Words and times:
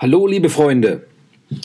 Hallo, 0.00 0.28
liebe 0.28 0.48
Freunde. 0.48 1.08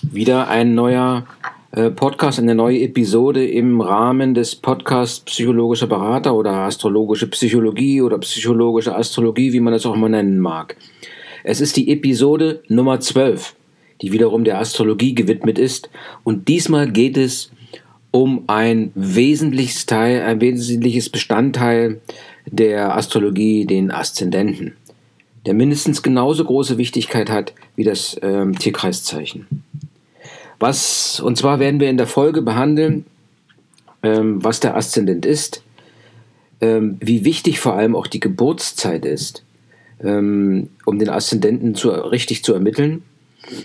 Wieder 0.01 0.47
ein 0.47 0.73
neuer 0.73 1.27
äh, 1.69 1.91
Podcast, 1.91 2.39
eine 2.39 2.55
neue 2.55 2.79
Episode 2.79 3.47
im 3.47 3.79
Rahmen 3.79 4.33
des 4.33 4.55
Podcasts 4.55 5.19
Psychologischer 5.19 5.85
Berater 5.85 6.33
oder 6.33 6.51
Astrologische 6.51 7.27
Psychologie 7.27 8.01
oder 8.01 8.17
Psychologische 8.17 8.95
Astrologie, 8.95 9.53
wie 9.53 9.59
man 9.59 9.71
das 9.71 9.85
auch 9.85 9.93
immer 9.93 10.09
nennen 10.09 10.39
mag. 10.39 10.75
Es 11.43 11.61
ist 11.61 11.77
die 11.77 11.91
Episode 11.91 12.63
Nummer 12.69 12.99
12, 12.99 13.53
die 14.01 14.11
wiederum 14.11 14.43
der 14.43 14.57
Astrologie 14.57 15.13
gewidmet 15.13 15.59
ist. 15.59 15.91
Und 16.23 16.47
diesmal 16.47 16.91
geht 16.91 17.17
es 17.17 17.51
um 18.09 18.45
ein 18.47 18.91
wesentliches 18.95 19.85
Teil, 19.85 20.23
ein 20.23 20.41
wesentliches 20.41 21.07
Bestandteil 21.09 22.01
der 22.47 22.97
Astrologie, 22.97 23.67
den 23.67 23.91
Aszendenten 23.91 24.73
der 25.45 25.53
mindestens 25.53 26.01
genauso 26.01 26.45
große 26.45 26.77
Wichtigkeit 26.77 27.29
hat 27.29 27.53
wie 27.75 27.83
das 27.83 28.17
ähm, 28.21 28.57
Tierkreiszeichen. 28.57 29.63
Was, 30.59 31.19
und 31.19 31.37
zwar 31.37 31.59
werden 31.59 31.79
wir 31.79 31.89
in 31.89 31.97
der 31.97 32.07
Folge 32.07 32.41
behandeln, 32.41 33.05
ähm, 34.03 34.43
was 34.43 34.59
der 34.59 34.75
Aszendent 34.77 35.25
ist, 35.25 35.63
ähm, 36.61 36.97
wie 37.01 37.25
wichtig 37.25 37.59
vor 37.59 37.73
allem 37.73 37.95
auch 37.95 38.07
die 38.07 38.19
Geburtszeit 38.19 39.05
ist, 39.05 39.43
ähm, 40.01 40.69
um 40.85 40.99
den 40.99 41.09
Aszendenten 41.09 41.75
zu, 41.75 41.89
richtig 41.89 42.43
zu 42.43 42.53
ermitteln. 42.53 43.03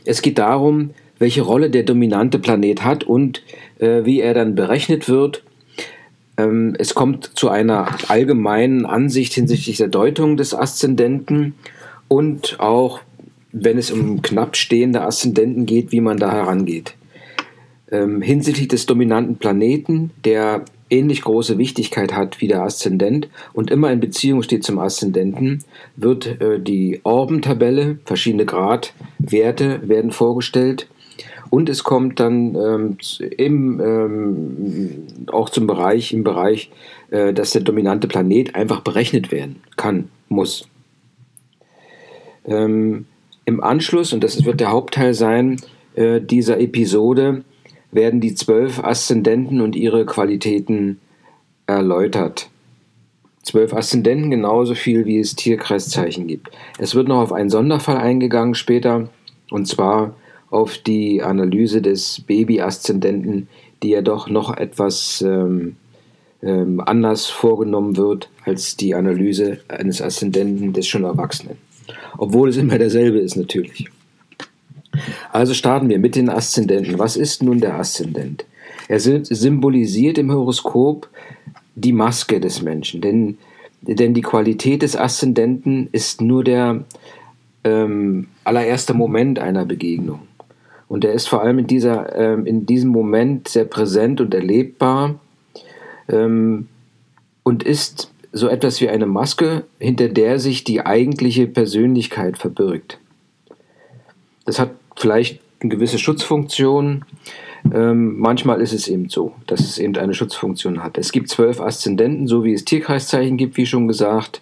Es 0.04 0.22
geht 0.22 0.38
darum, 0.38 0.90
welche 1.18 1.42
Rolle 1.42 1.70
der 1.70 1.84
dominante 1.84 2.38
Planet 2.38 2.82
hat 2.84 3.04
und 3.04 3.42
äh, 3.78 4.04
wie 4.04 4.20
er 4.20 4.34
dann 4.34 4.54
berechnet 4.54 5.08
wird 5.08 5.42
ähm, 6.38 6.74
es 6.78 6.94
kommt 6.94 7.32
zu 7.34 7.50
einer 7.50 7.88
allgemeinen 8.08 8.86
Ansicht 8.86 9.34
hinsichtlich 9.34 9.76
der 9.76 9.88
Deutung 9.88 10.36
des 10.36 10.54
Aszendenten 10.54 11.54
und 12.06 12.58
auch, 12.60 13.00
wenn 13.52 13.76
es 13.76 13.90
um 13.90 14.22
knapp 14.22 14.56
stehende 14.56 15.02
Aszendenten 15.02 15.66
geht, 15.66 15.92
wie 15.92 16.00
man 16.00 16.16
da 16.16 16.32
herangeht. 16.32 16.94
Ähm, 17.90 18.22
hinsichtlich 18.22 18.68
des 18.68 18.86
dominanten 18.86 19.36
Planeten, 19.36 20.10
der 20.24 20.64
ähnlich 20.90 21.22
große 21.22 21.58
Wichtigkeit 21.58 22.14
hat 22.14 22.40
wie 22.40 22.48
der 22.48 22.62
Aszendent 22.62 23.28
und 23.52 23.70
immer 23.70 23.90
in 23.90 24.00
Beziehung 24.00 24.42
steht 24.42 24.64
zum 24.64 24.78
Aszendenten, 24.78 25.64
wird 25.96 26.40
äh, 26.40 26.60
die 26.60 27.00
Orbentabelle, 27.02 27.98
verschiedene 28.04 28.46
Gradwerte 28.46 29.80
werden 29.88 30.12
vorgestellt 30.12 30.86
und 31.50 31.68
es 31.68 31.84
kommt 31.84 32.20
dann 32.20 32.54
ähm, 32.54 32.96
im, 33.36 33.80
ähm, 33.80 35.06
auch 35.28 35.50
zum 35.50 35.66
Bereich, 35.66 36.12
im 36.12 36.24
Bereich, 36.24 36.70
äh, 37.10 37.32
dass 37.32 37.52
der 37.52 37.62
dominante 37.62 38.08
Planet 38.08 38.54
einfach 38.54 38.80
berechnet 38.80 39.32
werden 39.32 39.56
kann, 39.76 40.08
muss. 40.28 40.68
Ähm, 42.44 43.06
Im 43.44 43.62
Anschluss, 43.62 44.12
und 44.12 44.24
das 44.24 44.44
wird 44.44 44.60
der 44.60 44.70
Hauptteil 44.70 45.14
sein 45.14 45.60
äh, 45.94 46.20
dieser 46.20 46.60
Episode, 46.60 47.44
werden 47.90 48.20
die 48.20 48.34
zwölf 48.34 48.82
Aszendenten 48.82 49.60
und 49.60 49.76
ihre 49.76 50.04
Qualitäten 50.04 51.00
erläutert. 51.66 52.50
Zwölf 53.42 53.72
Aszendenten 53.72 54.30
genauso 54.30 54.74
viel, 54.74 55.06
wie 55.06 55.18
es 55.18 55.36
Tierkreiszeichen 55.36 56.26
gibt. 56.26 56.50
Es 56.78 56.94
wird 56.94 57.08
noch 57.08 57.20
auf 57.20 57.32
einen 57.32 57.48
Sonderfall 57.48 57.96
eingegangen 57.96 58.54
später, 58.54 59.08
und 59.50 59.66
zwar 59.66 60.14
auf 60.50 60.78
die 60.78 61.22
Analyse 61.22 61.82
des 61.82 62.22
Baby-Aszendenten, 62.26 63.48
die 63.82 63.90
ja 63.90 64.02
doch 64.02 64.28
noch 64.28 64.56
etwas 64.56 65.22
ähm, 65.22 65.76
ähm, 66.42 66.80
anders 66.84 67.26
vorgenommen 67.26 67.96
wird 67.96 68.30
als 68.44 68.76
die 68.76 68.94
Analyse 68.94 69.58
eines 69.68 70.00
Aszendenten 70.00 70.72
des 70.72 70.86
schon 70.86 71.04
Erwachsenen. 71.04 71.58
Obwohl 72.16 72.48
es 72.48 72.56
immer 72.56 72.78
derselbe 72.78 73.18
ist 73.18 73.36
natürlich. 73.36 73.88
Also 75.32 75.54
starten 75.54 75.88
wir 75.88 75.98
mit 75.98 76.16
den 76.16 76.28
Aszendenten. 76.28 76.98
Was 76.98 77.16
ist 77.16 77.42
nun 77.42 77.60
der 77.60 77.78
Aszendent? 77.78 78.44
Er 78.88 79.00
symbolisiert 79.00 80.18
im 80.18 80.32
Horoskop 80.32 81.08
die 81.74 81.92
Maske 81.92 82.40
des 82.40 82.62
Menschen, 82.62 83.00
denn, 83.00 83.38
denn 83.82 84.14
die 84.14 84.22
Qualität 84.22 84.82
des 84.82 84.96
Aszendenten 84.96 85.88
ist 85.92 86.20
nur 86.20 86.42
der 86.42 86.84
ähm, 87.64 88.28
allererste 88.44 88.94
Moment 88.94 89.38
einer 89.38 89.64
Begegnung. 89.66 90.27
Und 90.88 91.04
er 91.04 91.12
ist 91.12 91.28
vor 91.28 91.42
allem 91.42 91.58
in, 91.58 91.66
dieser, 91.66 92.16
ähm, 92.16 92.46
in 92.46 92.66
diesem 92.66 92.90
Moment 92.90 93.48
sehr 93.48 93.66
präsent 93.66 94.20
und 94.20 94.32
erlebbar 94.34 95.16
ähm, 96.08 96.68
und 97.42 97.62
ist 97.62 98.10
so 98.32 98.48
etwas 98.48 98.80
wie 98.80 98.88
eine 98.88 99.06
Maske, 99.06 99.64
hinter 99.78 100.08
der 100.08 100.38
sich 100.38 100.64
die 100.64 100.84
eigentliche 100.84 101.46
Persönlichkeit 101.46 102.38
verbirgt. 102.38 102.98
Das 104.44 104.58
hat 104.58 104.70
vielleicht 104.96 105.40
eine 105.60 105.70
gewisse 105.70 105.98
Schutzfunktion. 105.98 107.04
Ähm, 107.72 108.18
manchmal 108.18 108.60
ist 108.60 108.72
es 108.72 108.88
eben 108.88 109.08
so, 109.08 109.32
dass 109.46 109.60
es 109.60 109.78
eben 109.78 109.96
eine 109.96 110.14
Schutzfunktion 110.14 110.82
hat. 110.82 110.96
Es 110.96 111.12
gibt 111.12 111.28
zwölf 111.28 111.60
Aszendenten, 111.60 112.26
so 112.26 112.44
wie 112.44 112.52
es 112.52 112.64
Tierkreiszeichen 112.64 113.36
gibt, 113.36 113.56
wie 113.56 113.66
schon 113.66 113.88
gesagt. 113.88 114.40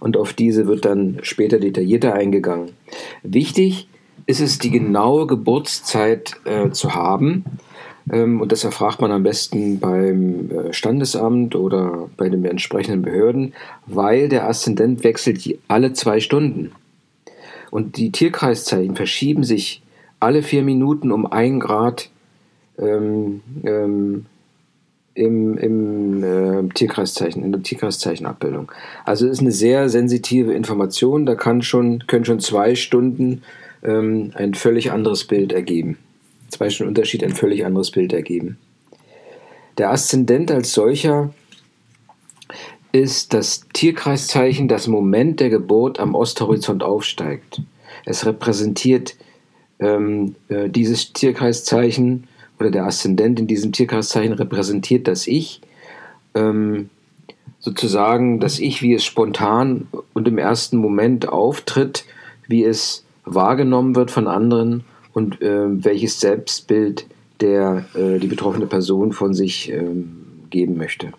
Und 0.00 0.16
auf 0.16 0.34
diese 0.34 0.66
wird 0.66 0.84
dann 0.84 1.18
später 1.22 1.58
detaillierter 1.58 2.14
eingegangen. 2.14 2.72
Wichtig 3.22 3.88
ist 4.26 4.40
es, 4.40 4.58
die 4.58 4.70
genaue 4.70 5.26
Geburtszeit 5.26 6.36
äh, 6.44 6.70
zu 6.70 6.94
haben. 6.94 7.44
Ähm, 8.12 8.40
und 8.40 8.52
das 8.52 8.64
erfragt 8.64 9.00
man 9.00 9.12
am 9.12 9.22
besten 9.22 9.78
beim 9.78 10.50
äh, 10.50 10.72
Standesamt 10.72 11.54
oder 11.54 12.08
bei 12.16 12.28
den 12.28 12.44
entsprechenden 12.44 13.02
Behörden, 13.02 13.54
weil 13.86 14.28
der 14.28 14.48
Aszendent 14.48 15.04
wechselt 15.04 15.58
alle 15.68 15.92
zwei 15.92 16.20
Stunden. 16.20 16.72
Und 17.70 17.96
die 17.96 18.12
Tierkreiszeichen 18.12 18.96
verschieben 18.96 19.44
sich 19.44 19.82
alle 20.20 20.42
vier 20.42 20.62
Minuten 20.62 21.12
um 21.12 21.26
ein 21.26 21.60
Grad 21.60 22.10
ähm, 22.78 23.42
ähm, 23.64 24.26
im, 25.14 25.58
im 25.58 26.22
äh, 26.22 26.68
Tierkreiszeichen, 26.74 27.42
in 27.42 27.52
der 27.52 27.62
Tierkreiszeichenabbildung. 27.62 28.70
Also 29.04 29.26
ist 29.26 29.40
eine 29.40 29.50
sehr 29.50 29.88
sensitive 29.88 30.52
Information. 30.52 31.26
Da 31.26 31.34
kann 31.34 31.62
schon, 31.62 32.04
können 32.06 32.24
schon 32.24 32.40
zwei 32.40 32.74
Stunden 32.74 33.42
ähm, 33.86 34.32
ein 34.34 34.54
völlig 34.54 34.92
anderes 34.92 35.24
Bild 35.24 35.52
ergeben. 35.52 35.98
Zwei 36.48 36.70
Stunden 36.70 36.90
Unterschied 36.90 37.24
ein 37.24 37.34
völlig 37.34 37.64
anderes 37.64 37.90
Bild 37.90 38.12
ergeben. 38.12 38.58
Der 39.78 39.90
Aszendent 39.90 40.50
als 40.50 40.72
solcher 40.72 41.32
ist 42.92 43.34
das 43.34 43.66
Tierkreiszeichen, 43.72 44.68
das 44.68 44.86
Moment 44.86 45.40
der 45.40 45.50
Geburt 45.50 46.00
am 46.00 46.14
Osthorizont 46.14 46.82
aufsteigt. 46.82 47.60
Es 48.04 48.24
repräsentiert 48.24 49.16
ähm, 49.78 50.34
äh, 50.48 50.70
dieses 50.70 51.12
Tierkreiszeichen 51.12 52.28
oder 52.58 52.70
der 52.70 52.86
Aszendent 52.86 53.38
in 53.38 53.46
diesem 53.46 53.72
Tierkreiszeichen 53.72 54.32
repräsentiert 54.32 55.08
das 55.08 55.26
Ich, 55.26 55.60
ähm, 56.34 56.88
sozusagen 57.58 58.40
das 58.40 58.58
Ich, 58.58 58.80
wie 58.80 58.94
es 58.94 59.04
spontan 59.04 59.88
und 60.14 60.26
im 60.28 60.38
ersten 60.38 60.78
Moment 60.78 61.28
auftritt, 61.28 62.04
wie 62.48 62.64
es 62.64 63.05
wahrgenommen 63.26 63.94
wird 63.94 64.10
von 64.10 64.26
anderen 64.28 64.84
und 65.12 65.42
äh, 65.42 65.84
welches 65.84 66.20
Selbstbild 66.20 67.06
der 67.40 67.84
äh, 67.94 68.18
die 68.18 68.28
betroffene 68.28 68.66
Person 68.66 69.12
von 69.12 69.34
sich 69.34 69.70
ähm, 69.70 70.26
geben 70.48 70.78
möchte. 70.78 71.12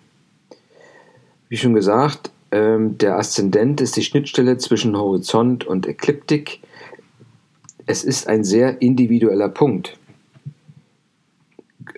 Wie 1.48 1.56
schon 1.56 1.74
gesagt, 1.74 2.30
ähm, 2.50 2.98
der 2.98 3.18
Aszendent 3.18 3.80
ist 3.80 3.96
die 3.96 4.02
Schnittstelle 4.02 4.58
zwischen 4.58 4.96
Horizont 4.96 5.64
und 5.64 5.86
Ekliptik. 5.86 6.60
Es 7.86 8.04
ist 8.04 8.26
ein 8.26 8.42
sehr 8.42 8.82
individueller 8.82 9.48
Punkt. 9.48 9.96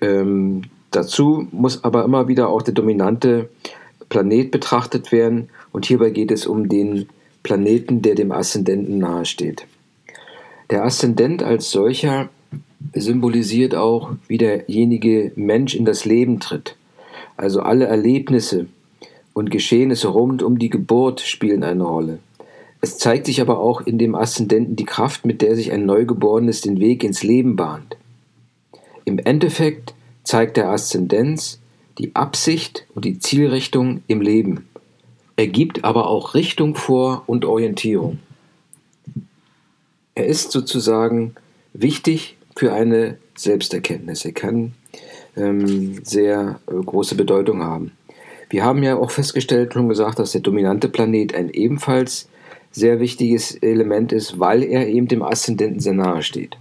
Ähm, 0.00 0.62
dazu 0.90 1.48
muss 1.52 1.84
aber 1.84 2.04
immer 2.04 2.28
wieder 2.28 2.48
auch 2.48 2.62
der 2.62 2.74
dominante 2.74 3.48
Planet 4.08 4.50
betrachtet 4.50 5.12
werden 5.12 5.48
und 5.72 5.86
hierbei 5.86 6.10
geht 6.10 6.30
es 6.30 6.46
um 6.46 6.68
den 6.68 7.08
Planeten, 7.42 8.02
der 8.02 8.14
dem 8.14 8.32
Aszendenten 8.32 8.98
nahesteht. 8.98 9.66
Der 10.70 10.84
Aszendent 10.84 11.42
als 11.42 11.72
solcher 11.72 12.28
symbolisiert 12.94 13.74
auch, 13.74 14.12
wie 14.28 14.38
derjenige 14.38 15.32
Mensch 15.34 15.74
in 15.74 15.84
das 15.84 16.04
Leben 16.04 16.38
tritt. 16.38 16.76
Also 17.36 17.60
alle 17.60 17.86
Erlebnisse 17.86 18.66
und 19.32 19.50
Geschehnisse 19.50 20.08
rund 20.08 20.42
um 20.42 20.58
die 20.58 20.70
Geburt 20.70 21.20
spielen 21.20 21.64
eine 21.64 21.82
Rolle. 21.82 22.20
Es 22.80 22.98
zeigt 22.98 23.26
sich 23.26 23.40
aber 23.40 23.58
auch 23.58 23.80
in 23.80 23.98
dem 23.98 24.14
Aszendenten 24.14 24.76
die 24.76 24.84
Kraft, 24.84 25.26
mit 25.26 25.42
der 25.42 25.56
sich 25.56 25.72
ein 25.72 25.86
Neugeborenes 25.86 26.60
den 26.60 26.78
Weg 26.78 27.02
ins 27.02 27.22
Leben 27.22 27.56
bahnt. 27.56 27.96
Im 29.04 29.18
Endeffekt 29.18 29.94
zeigt 30.22 30.56
der 30.56 30.70
Aszendenz 30.70 31.58
die 31.98 32.14
Absicht 32.14 32.86
und 32.94 33.04
die 33.04 33.18
Zielrichtung 33.18 34.02
im 34.06 34.20
Leben. 34.20 34.68
Er 35.36 35.48
gibt 35.48 35.84
aber 35.84 36.06
auch 36.06 36.34
Richtung 36.34 36.74
vor 36.74 37.24
und 37.26 37.44
Orientierung. 37.44 38.18
Er 40.20 40.26
ist 40.26 40.52
sozusagen 40.52 41.34
wichtig 41.72 42.36
für 42.54 42.74
eine 42.74 43.16
Selbsterkenntnis. 43.38 44.22
Er 44.26 44.32
kann 44.32 44.72
ähm, 45.34 46.04
sehr 46.04 46.60
äh, 46.66 46.74
große 46.74 47.14
Bedeutung 47.14 47.62
haben. 47.62 47.92
Wir 48.50 48.62
haben 48.62 48.82
ja 48.82 48.98
auch 48.98 49.10
festgestellt, 49.10 49.72
schon 49.72 49.88
gesagt, 49.88 50.18
dass 50.18 50.32
der 50.32 50.42
dominante 50.42 50.90
Planet 50.90 51.34
ein 51.34 51.48
ebenfalls 51.48 52.28
sehr 52.70 53.00
wichtiges 53.00 53.54
Element 53.54 54.12
ist, 54.12 54.38
weil 54.38 54.62
er 54.62 54.88
eben 54.88 55.08
dem 55.08 55.22
Aszendenten 55.22 55.80
sehr 55.80 55.94
nahe 55.94 56.22
steht. 56.22 56.58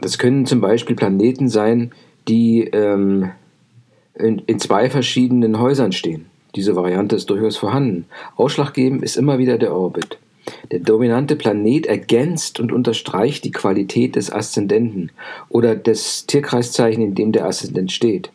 Das 0.00 0.18
können 0.18 0.46
zum 0.46 0.60
Beispiel 0.60 0.96
Planeten 0.96 1.48
sein, 1.48 1.92
die 2.26 2.64
ähm, 2.72 3.30
in, 4.14 4.40
in 4.46 4.58
zwei 4.58 4.90
verschiedenen 4.90 5.60
Häusern 5.60 5.92
stehen. 5.92 6.26
Diese 6.56 6.74
Variante 6.74 7.14
ist 7.14 7.30
durchaus 7.30 7.56
vorhanden. 7.56 8.06
Ausschlaggebend 8.34 9.04
ist 9.04 9.16
immer 9.16 9.38
wieder 9.38 9.58
der 9.58 9.72
Orbit. 9.72 10.18
Der 10.70 10.80
dominante 10.80 11.36
Planet 11.36 11.86
ergänzt 11.86 12.60
und 12.60 12.72
unterstreicht 12.72 13.44
die 13.44 13.52
Qualität 13.52 14.16
des 14.16 14.30
Aszendenten 14.32 15.10
oder 15.48 15.76
des 15.76 16.26
Tierkreiszeichen, 16.26 17.02
in 17.02 17.14
dem 17.14 17.32
der 17.32 17.46
Aszendent 17.46 17.92
steht. 17.92 18.30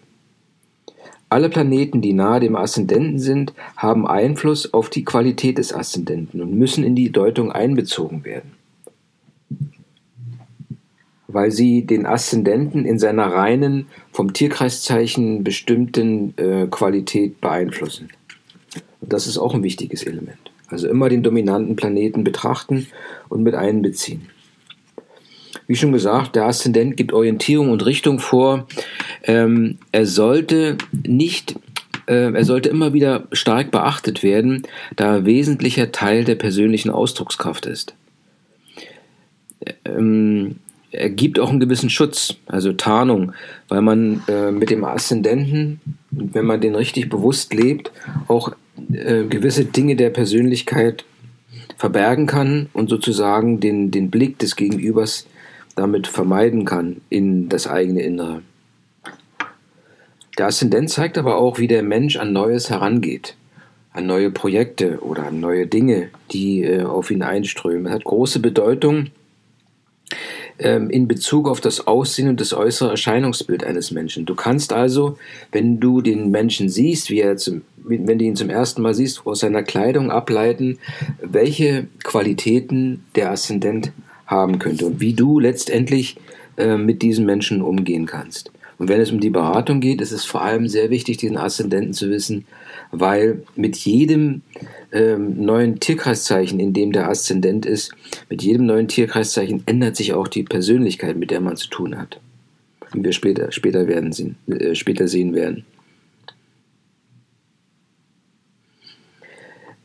Alle 1.34 1.50
Planeten, 1.50 2.02
die 2.02 2.14
nahe 2.14 2.40
dem 2.40 2.56
Aszendenten 2.56 3.18
sind, 3.18 3.54
haben 3.76 4.06
Einfluss 4.06 4.72
auf 4.72 4.92
die 4.92 5.04
Qualität 5.04 5.58
des 5.58 5.74
Aszendenten 5.74 6.40
und 6.42 6.54
müssen 6.54 6.84
in 6.84 6.96
die 6.96 7.12
Deutung 7.12 7.52
einbezogen 7.52 8.24
werden, 8.24 8.52
weil 11.28 11.50
sie 11.50 11.88
den 11.88 12.06
Aszendenten 12.06 12.86
in 12.86 13.00
seiner 13.00 13.34
reinen, 13.34 13.88
vom 14.12 14.34
Tierkreiszeichen 14.34 15.44
bestimmten 15.44 16.38
äh, 16.38 16.68
Qualität 16.68 17.42
beeinflussen. 17.42 18.10
Und 19.02 19.12
das 19.12 19.26
ist 19.26 19.40
auch 19.40 19.56
ein 19.56 19.64
wichtiges 19.64 20.04
Element. 20.04 20.53
Also 20.74 20.88
immer 20.88 21.08
den 21.08 21.22
dominanten 21.22 21.76
Planeten 21.76 22.24
betrachten 22.24 22.88
und 23.30 23.44
mit 23.44 23.54
einbeziehen. 23.54 24.28
Wie 25.68 25.76
schon 25.76 25.92
gesagt, 25.92 26.36
der 26.36 26.46
Aszendent 26.46 26.98
gibt 26.98 27.14
Orientierung 27.14 27.70
und 27.70 27.86
Richtung 27.86 28.18
vor. 28.18 28.66
Ähm, 29.22 29.78
er 29.92 30.08
sollte 30.08 30.80
nicht 30.92 31.56
äh, 32.08 32.34
er 32.34 32.44
sollte 32.44 32.70
immer 32.70 32.94
wieder 32.94 33.28
stark 33.34 33.70
beachtet 33.70 34.24
werden, 34.24 34.64
da 34.96 35.18
er 35.18 35.26
wesentlicher 35.26 35.92
Teil 35.92 36.24
der 36.24 36.36
persönlichen 36.36 36.90
Ausdruckskraft 36.90 37.68
ist. 37.68 37.94
Ähm, 39.86 40.56
er 40.90 41.12
gibt 41.12 41.40
auch 41.40 41.52
einen 41.52 41.60
gewissen 41.60 41.92
Schutz, 41.92 42.36
also 42.48 42.74
Tarnung, 42.74 43.34
weil 43.68 43.82
man 43.82 44.24
äh, 44.28 44.52
mit 44.52 44.72
dem 44.72 44.84
Aszendenten, 44.84 45.80
wenn 46.10 46.46
man 46.46 46.62
den 46.62 46.74
richtig 46.74 47.10
bewusst 47.10 47.54
lebt, 47.54 47.92
auch 48.28 48.54
äh, 48.92 49.24
gewisse 49.24 49.66
Dinge 49.66 49.96
der 49.96 50.10
Persönlichkeit 50.10 51.06
verbergen 51.78 52.28
kann 52.28 52.70
und 52.74 52.90
sozusagen 52.90 53.60
den, 53.60 53.92
den 53.92 54.10
Blick 54.10 54.40
des 54.40 54.56
Gegenübers 54.56 55.28
damit 55.76 56.08
vermeiden 56.08 56.66
kann 56.66 57.02
in 57.10 57.50
das 57.50 57.68
eigene 57.68 58.02
Innere. 58.02 58.42
Der 60.38 60.48
Aszendent 60.48 60.90
zeigt 60.90 61.18
aber 61.18 61.38
auch, 61.38 61.60
wie 61.60 61.68
der 61.68 61.84
Mensch 61.84 62.18
an 62.18 62.34
Neues 62.34 62.70
herangeht, 62.70 63.36
an 63.92 64.08
neue 64.08 64.32
Projekte 64.32 65.00
oder 65.02 65.28
an 65.28 65.40
neue 65.40 65.68
Dinge, 65.68 66.10
die 66.32 66.64
äh, 66.64 66.84
auf 66.84 67.12
ihn 67.12 67.22
einströmen. 67.22 67.86
Es 67.86 67.94
hat 67.94 68.04
große 68.04 68.40
Bedeutung 68.40 69.12
ähm, 70.58 70.90
in 70.90 71.08
Bezug 71.08 71.48
auf 71.48 71.62
das 71.62 71.86
Aussehen 71.86 72.30
und 72.30 72.42
das 72.42 72.54
äußere 72.54 72.92
Erscheinungsbild 72.92 73.64
eines 73.64 73.92
Menschen. 73.92 74.26
Du 74.26 74.36
kannst 74.36 74.74
also, 74.74 75.18
wenn 75.52 75.80
du 75.80 76.02
den 76.02 76.32
Menschen 76.32 76.70
siehst, 76.70 77.10
wie 77.10 77.20
er 77.20 77.38
zum, 77.38 77.62
wenn 77.86 78.18
du 78.18 78.26
ihn 78.26 78.36
zum 78.36 78.50
ersten 78.50 78.82
Mal 78.82 78.94
siehst, 78.94 79.26
aus 79.26 79.40
seiner 79.40 79.64
Kleidung 79.64 80.12
ableiten, 80.12 80.80
welche 81.22 81.88
Qualitäten 82.04 83.06
der 83.16 83.32
Aszendent 83.32 83.92
haben 84.26 84.60
könnte 84.60 84.86
und 84.86 85.00
wie 85.00 85.14
du 85.14 85.40
letztendlich 85.40 86.18
äh, 86.58 86.78
mit 86.78 87.02
diesen 87.02 87.26
Menschen 87.26 87.62
umgehen 87.62 88.06
kannst. 88.06 88.52
Und 88.78 88.90
wenn 88.90 89.02
es 89.02 89.12
um 89.12 89.20
die 89.20 89.30
Beratung 89.30 89.80
geht, 89.80 90.02
ist 90.02 90.12
es 90.12 90.26
vor 90.26 90.42
allem 90.42 90.68
sehr 90.68 90.90
wichtig, 90.90 91.18
diesen 91.18 91.38
Aszendenten 91.38 91.94
zu 91.94 92.10
wissen, 92.10 92.46
weil 92.92 93.44
mit 93.56 93.78
jedem 93.78 94.42
ähm, 94.92 95.44
neuen 95.46 95.80
Tierkreiszeichen, 95.80 96.60
in 96.60 96.74
dem 96.74 96.92
der 96.92 97.10
Aszendent 97.10 97.66
ist, 97.66 97.94
mit 98.30 98.44
jedem 98.44 98.66
neuen 98.66 98.88
Tierkreiszeichen 98.88 99.64
ändert 99.66 99.96
sich 99.96 100.14
auch 100.14 100.28
die 100.28 100.44
Persönlichkeit, 100.44 101.18
mit 101.18 101.32
der 101.32 101.42
man 101.42 101.56
zu 101.56 101.70
tun 101.70 101.98
hat. 101.98 102.20
Wie 102.94 103.04
wir 103.04 103.14
später, 103.14 103.52
später, 103.52 103.88
werden 103.88 104.12
sehen, 104.12 104.36
äh, 104.48 104.76
später 104.76 105.08
sehen 105.08 105.34
werden. 105.34 105.66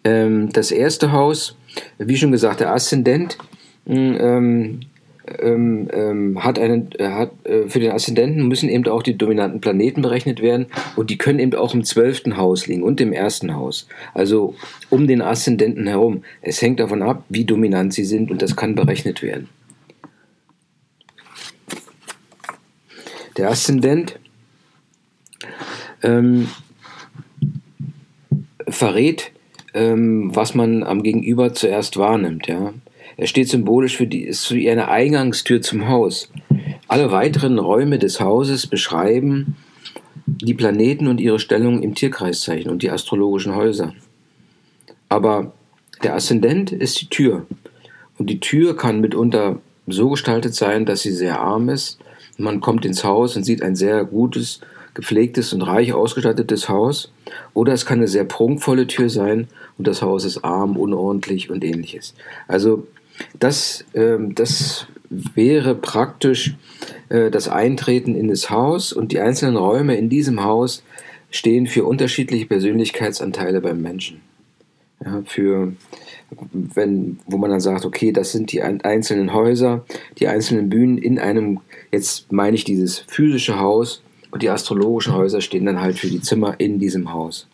Ähm, 0.08 0.48
das 0.50 0.70
erste 0.70 1.12
Haus, 1.12 1.54
wie 1.98 2.16
schon 2.16 2.32
gesagt, 2.32 2.60
der 2.60 2.72
Aszendent 2.72 3.36
ähm, 3.86 4.80
ähm, 5.38 5.90
ähm, 5.92 6.42
hat 6.42 6.58
einen, 6.58 6.90
äh, 6.92 7.10
hat, 7.10 7.32
äh, 7.44 7.68
für 7.68 7.78
den 7.78 7.90
Aszendenten 7.90 8.48
müssen 8.48 8.70
eben 8.70 8.88
auch 8.88 9.02
die 9.02 9.18
dominanten 9.18 9.60
Planeten 9.60 10.00
berechnet 10.00 10.40
werden 10.40 10.68
und 10.96 11.10
die 11.10 11.18
können 11.18 11.38
eben 11.40 11.54
auch 11.54 11.74
im 11.74 11.84
zwölften 11.84 12.38
Haus 12.38 12.66
liegen 12.66 12.82
und 12.82 13.02
im 13.02 13.12
ersten 13.12 13.54
Haus. 13.54 13.86
Also 14.14 14.54
um 14.88 15.06
den 15.06 15.20
Aszendenten 15.20 15.86
herum. 15.86 16.22
Es 16.40 16.62
hängt 16.62 16.80
davon 16.80 17.02
ab, 17.02 17.24
wie 17.28 17.44
dominant 17.44 17.92
sie 17.92 18.04
sind 18.04 18.30
und 18.30 18.40
das 18.40 18.56
kann 18.56 18.74
berechnet 18.74 19.20
werden. 19.20 19.50
Der 23.36 23.50
Aszendent 23.50 24.18
ähm, 26.02 26.48
verrät, 28.66 29.32
ähm, 29.78 30.34
was 30.34 30.54
man 30.54 30.82
am 30.82 31.02
Gegenüber 31.02 31.54
zuerst 31.54 31.96
wahrnimmt. 31.96 32.48
Ja? 32.48 32.74
Er 33.16 33.26
steht 33.26 33.48
symbolisch 33.48 33.96
für 33.96 34.06
die, 34.06 34.24
ist 34.24 34.52
wie 34.52 34.68
eine 34.70 34.88
Eingangstür 34.88 35.62
zum 35.62 35.88
Haus. 35.88 36.30
Alle 36.88 37.12
weiteren 37.12 37.58
Räume 37.58 37.98
des 37.98 38.20
Hauses 38.20 38.66
beschreiben 38.66 39.56
die 40.26 40.54
Planeten 40.54 41.06
und 41.06 41.20
ihre 41.20 41.38
Stellung 41.38 41.82
im 41.82 41.94
Tierkreiszeichen 41.94 42.70
und 42.70 42.82
die 42.82 42.90
astrologischen 42.90 43.54
Häuser. 43.54 43.94
Aber 45.08 45.52
der 46.02 46.14
Aszendent 46.14 46.70
ist 46.72 47.00
die 47.00 47.08
Tür. 47.08 47.46
Und 48.18 48.28
die 48.30 48.40
Tür 48.40 48.76
kann 48.76 49.00
mitunter 49.00 49.60
so 49.86 50.10
gestaltet 50.10 50.54
sein, 50.54 50.84
dass 50.86 51.02
sie 51.02 51.12
sehr 51.12 51.40
arm 51.40 51.68
ist. 51.68 51.98
Man 52.36 52.60
kommt 52.60 52.84
ins 52.84 53.04
Haus 53.04 53.36
und 53.36 53.44
sieht 53.44 53.62
ein 53.62 53.74
sehr 53.74 54.04
gutes, 54.04 54.60
gepflegtes 54.98 55.52
und 55.52 55.62
reich 55.62 55.92
ausgestattetes 55.92 56.68
Haus. 56.68 57.12
Oder 57.54 57.72
es 57.72 57.86
kann 57.86 57.98
eine 57.98 58.08
sehr 58.08 58.24
prunkvolle 58.24 58.88
Tür 58.88 59.08
sein 59.08 59.46
und 59.78 59.86
das 59.86 60.02
Haus 60.02 60.24
ist 60.24 60.38
arm, 60.44 60.76
unordentlich 60.76 61.50
und 61.50 61.62
ähnliches. 61.62 62.14
Also 62.48 62.88
das, 63.38 63.84
ähm, 63.94 64.34
das 64.34 64.88
wäre 65.08 65.76
praktisch 65.76 66.56
äh, 67.10 67.30
das 67.30 67.48
Eintreten 67.48 68.16
in 68.16 68.26
das 68.26 68.50
Haus 68.50 68.92
und 68.92 69.12
die 69.12 69.20
einzelnen 69.20 69.56
Räume 69.56 69.96
in 69.96 70.08
diesem 70.08 70.42
Haus 70.42 70.82
stehen 71.30 71.68
für 71.68 71.84
unterschiedliche 71.84 72.46
Persönlichkeitsanteile 72.46 73.60
beim 73.60 73.80
Menschen. 73.80 74.20
Ja, 75.04 75.22
für 75.26 75.74
wenn, 76.52 77.20
wo 77.26 77.36
man 77.36 77.50
dann 77.50 77.60
sagt, 77.60 77.84
okay, 77.84 78.10
das 78.10 78.32
sind 78.32 78.50
die 78.50 78.62
einzelnen 78.62 79.32
Häuser, 79.32 79.84
die 80.18 80.26
einzelnen 80.26 80.68
Bühnen 80.68 80.98
in 80.98 81.20
einem, 81.20 81.60
jetzt 81.92 82.32
meine 82.32 82.56
ich 82.56 82.64
dieses 82.64 82.98
physische 82.98 83.60
Haus 83.60 84.02
und 84.30 84.42
die 84.42 84.50
astrologischen 84.50 85.14
Häuser 85.14 85.40
stehen 85.40 85.66
dann 85.66 85.80
halt 85.80 85.98
für 85.98 86.08
die 86.08 86.20
Zimmer 86.20 86.58
in 86.58 86.78
diesem 86.78 87.12
Haus. 87.12 87.46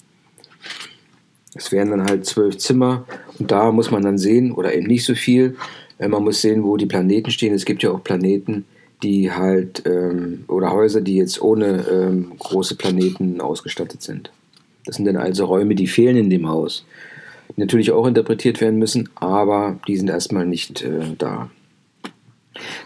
Es 1.54 1.70
wären 1.70 1.90
dann 1.90 2.04
halt 2.04 2.26
zwölf 2.26 2.58
Zimmer 2.58 3.04
und 3.38 3.50
da 3.50 3.70
muss 3.70 3.90
man 3.90 4.02
dann 4.02 4.18
sehen, 4.18 4.52
oder 4.52 4.74
eben 4.74 4.86
nicht 4.86 5.04
so 5.04 5.14
viel, 5.14 5.56
äh, 5.98 6.08
man 6.08 6.24
muss 6.24 6.40
sehen, 6.40 6.64
wo 6.64 6.76
die 6.76 6.86
Planeten 6.86 7.30
stehen. 7.30 7.54
Es 7.54 7.64
gibt 7.64 7.82
ja 7.82 7.90
auch 7.90 8.02
Planeten, 8.02 8.64
die 9.02 9.30
halt, 9.30 9.82
ähm, 9.86 10.44
oder 10.48 10.72
Häuser, 10.72 11.00
die 11.00 11.16
jetzt 11.16 11.40
ohne 11.42 11.86
ähm, 11.90 12.32
große 12.38 12.76
Planeten 12.76 13.40
ausgestattet 13.40 14.02
sind. 14.02 14.30
Das 14.84 14.96
sind 14.96 15.04
dann 15.04 15.16
also 15.16 15.44
Räume, 15.44 15.74
die 15.74 15.86
fehlen 15.86 16.16
in 16.16 16.30
dem 16.30 16.48
Haus. 16.48 16.84
Die 17.56 17.60
natürlich 17.60 17.92
auch 17.92 18.06
interpretiert 18.06 18.60
werden 18.60 18.78
müssen, 18.78 19.08
aber 19.14 19.78
die 19.86 19.96
sind 19.96 20.08
erstmal 20.08 20.46
nicht 20.46 20.82
äh, 20.82 21.14
da. 21.18 21.50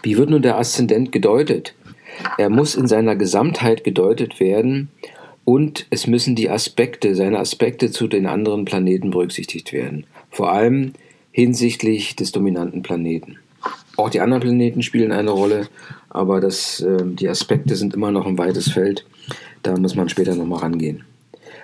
Wie 0.03 0.17
wird 0.17 0.29
nun 0.29 0.41
der 0.41 0.57
Aszendent 0.57 1.11
gedeutet? 1.11 1.73
Er 2.37 2.49
muss 2.49 2.75
in 2.75 2.87
seiner 2.87 3.15
Gesamtheit 3.15 3.83
gedeutet 3.83 4.39
werden 4.39 4.89
und 5.45 5.87
es 5.89 6.07
müssen 6.07 6.35
die 6.35 6.49
Aspekte, 6.49 7.15
seine 7.15 7.39
Aspekte 7.39 7.91
zu 7.91 8.07
den 8.07 8.25
anderen 8.25 8.65
Planeten 8.65 9.11
berücksichtigt 9.11 9.73
werden. 9.73 10.05
Vor 10.29 10.51
allem 10.51 10.93
hinsichtlich 11.31 12.15
des 12.15 12.31
dominanten 12.31 12.83
Planeten. 12.83 13.37
Auch 13.97 14.09
die 14.09 14.21
anderen 14.21 14.41
Planeten 14.41 14.83
spielen 14.83 15.11
eine 15.11 15.31
Rolle, 15.31 15.67
aber 16.09 16.39
das, 16.39 16.81
äh, 16.81 17.03
die 17.03 17.27
Aspekte 17.27 17.75
sind 17.75 17.93
immer 17.93 18.11
noch 18.11 18.25
ein 18.25 18.37
weites 18.37 18.71
Feld. 18.71 19.05
Da 19.63 19.75
muss 19.77 19.95
man 19.95 20.07
später 20.07 20.35
nochmal 20.35 20.59
rangehen. 20.59 21.03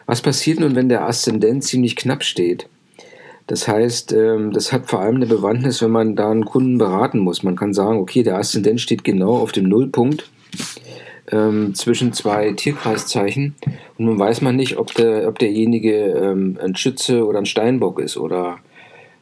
Was 0.06 0.22
passiert 0.22 0.60
nun, 0.60 0.76
wenn 0.76 0.90
der 0.90 1.08
Aszendent 1.08 1.64
ziemlich 1.64 1.96
knapp 1.96 2.24
steht? 2.24 2.68
Das 3.48 3.68
heißt, 3.68 4.12
ähm, 4.14 4.52
das 4.52 4.74
hat 4.74 4.88
vor 4.88 5.00
allem 5.00 5.16
eine 5.16 5.28
Bewandtnis, 5.28 5.82
wenn 5.82 5.92
man 5.92 6.16
da 6.16 6.32
einen 6.32 6.46
Kunden 6.46 6.78
beraten 6.78 7.20
muss. 7.20 7.44
Man 7.44 7.56
kann 7.56 7.74
sagen, 7.74 8.00
okay, 8.00 8.24
der 8.24 8.38
Aszendent 8.38 8.82
steht 8.82 9.04
genau 9.04 9.38
auf 9.38 9.52
dem 9.52 9.70
Nullpunkt 9.70 10.30
ähm, 11.32 11.74
zwischen 11.74 12.14
zwei 12.14 12.52
Tierkreiszeichen 12.52 13.56
und 13.98 14.06
nun 14.06 14.20
weiß 14.20 14.42
man 14.42 14.56
nicht, 14.56 14.78
ob, 14.78 14.94
der, 14.94 15.28
ob 15.28 15.40
derjenige 15.40 15.96
ähm, 15.96 16.58
ein 16.62 16.76
Schütze 16.76 17.26
oder 17.26 17.40
ein 17.40 17.46
Steinbock 17.46 18.00
ist 18.00 18.18
oder 18.18 18.60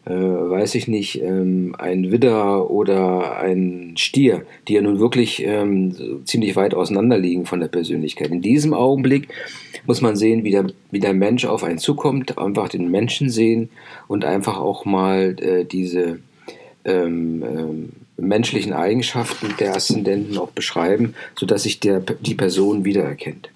äh, 0.05 0.11
weiß 0.11 0.75
ich 0.75 0.89
nicht, 0.89 1.21
ähm, 1.21 1.75
ein 1.77 2.11
Widder 2.11 2.69
oder 2.69 3.37
ein 3.37 3.93
Stier, 3.97 4.45
die 4.67 4.73
ja 4.73 4.81
nun 4.81 4.99
wirklich 4.99 5.43
ähm, 5.45 6.25
ziemlich 6.25 6.57
weit 6.57 6.73
auseinander 6.73 7.17
liegen 7.17 7.45
von 7.45 7.61
der 7.61 7.69
Persönlichkeit. 7.69 8.29
In 8.29 8.41
diesem 8.41 8.73
Augenblick 8.73 9.29
muss 9.85 10.01
man 10.01 10.17
sehen, 10.17 10.43
wie 10.43 10.51
der, 10.51 10.67
wie 10.91 10.99
der 10.99 11.13
Mensch 11.13 11.45
auf 11.45 11.63
einen 11.63 11.77
zukommt, 11.77 12.37
einfach 12.37 12.67
den 12.67 12.91
Menschen 12.91 13.29
sehen 13.29 13.69
und 14.09 14.25
einfach 14.25 14.59
auch 14.59 14.83
mal 14.83 15.37
äh, 15.39 15.63
diese 15.63 16.19
ähm, 16.83 17.43
ähm, 17.43 17.89
menschlichen 18.17 18.73
Eigenschaften 18.73 19.55
der 19.59 19.75
Aszendenten 19.75 20.37
auch 20.37 20.51
beschreiben, 20.51 21.15
sodass 21.35 21.63
sich 21.63 21.79
der, 21.79 21.99
die 21.99 22.35
Person 22.35 22.85
wiedererkennt. 22.85 23.49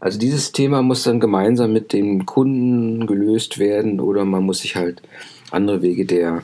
Also 0.00 0.18
dieses 0.18 0.52
Thema 0.52 0.82
muss 0.82 1.04
dann 1.04 1.20
gemeinsam 1.20 1.72
mit 1.72 1.92
dem 1.92 2.26
Kunden 2.26 3.06
gelöst 3.06 3.58
werden 3.58 4.00
oder 4.00 4.24
man 4.24 4.44
muss 4.44 4.60
sich 4.60 4.76
halt 4.76 5.02
andere 5.50 5.82
Wege 5.82 6.04
der 6.04 6.42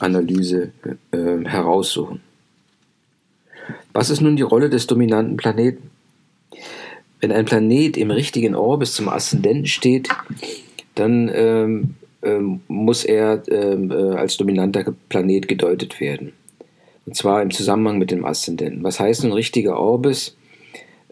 Analyse 0.00 0.72
äh, 1.12 1.44
heraussuchen. 1.44 2.20
Was 3.92 4.10
ist 4.10 4.20
nun 4.20 4.36
die 4.36 4.42
Rolle 4.42 4.70
des 4.70 4.86
dominanten 4.86 5.36
Planeten? 5.36 5.90
Wenn 7.20 7.32
ein 7.32 7.44
Planet 7.44 7.96
im 7.96 8.10
richtigen 8.10 8.54
Orbis 8.54 8.94
zum 8.94 9.08
Aszendenten 9.08 9.66
steht, 9.66 10.08
dann 10.94 11.30
ähm, 11.32 11.94
ähm, 12.22 12.60
muss 12.68 13.04
er 13.04 13.42
ähm, 13.48 13.90
äh, 13.90 14.16
als 14.16 14.36
dominanter 14.36 14.94
Planet 15.08 15.48
gedeutet 15.48 16.00
werden. 16.00 16.32
Und 17.06 17.16
zwar 17.16 17.42
im 17.42 17.50
Zusammenhang 17.50 17.98
mit 17.98 18.10
dem 18.10 18.24
Aszendenten. 18.24 18.82
Was 18.82 19.00
heißt 19.00 19.24
ein 19.24 19.32
richtiger 19.32 19.78
Orbis? 19.78 20.36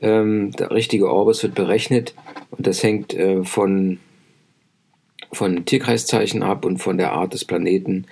Ähm, 0.01 0.51
der 0.53 0.71
richtige 0.71 1.11
Orbis 1.11 1.43
wird 1.43 1.55
berechnet 1.55 2.15
und 2.51 2.67
das 2.67 2.83
hängt 2.83 3.15
äh, 3.15 3.45
von 3.45 3.99
von 5.33 5.65
Tierkreiszeichen 5.65 6.43
ab 6.43 6.65
und 6.65 6.79
von 6.79 6.99
der 6.99 7.13
Art 7.13 7.33
des 7.33 7.45
Planeten. 7.45 8.07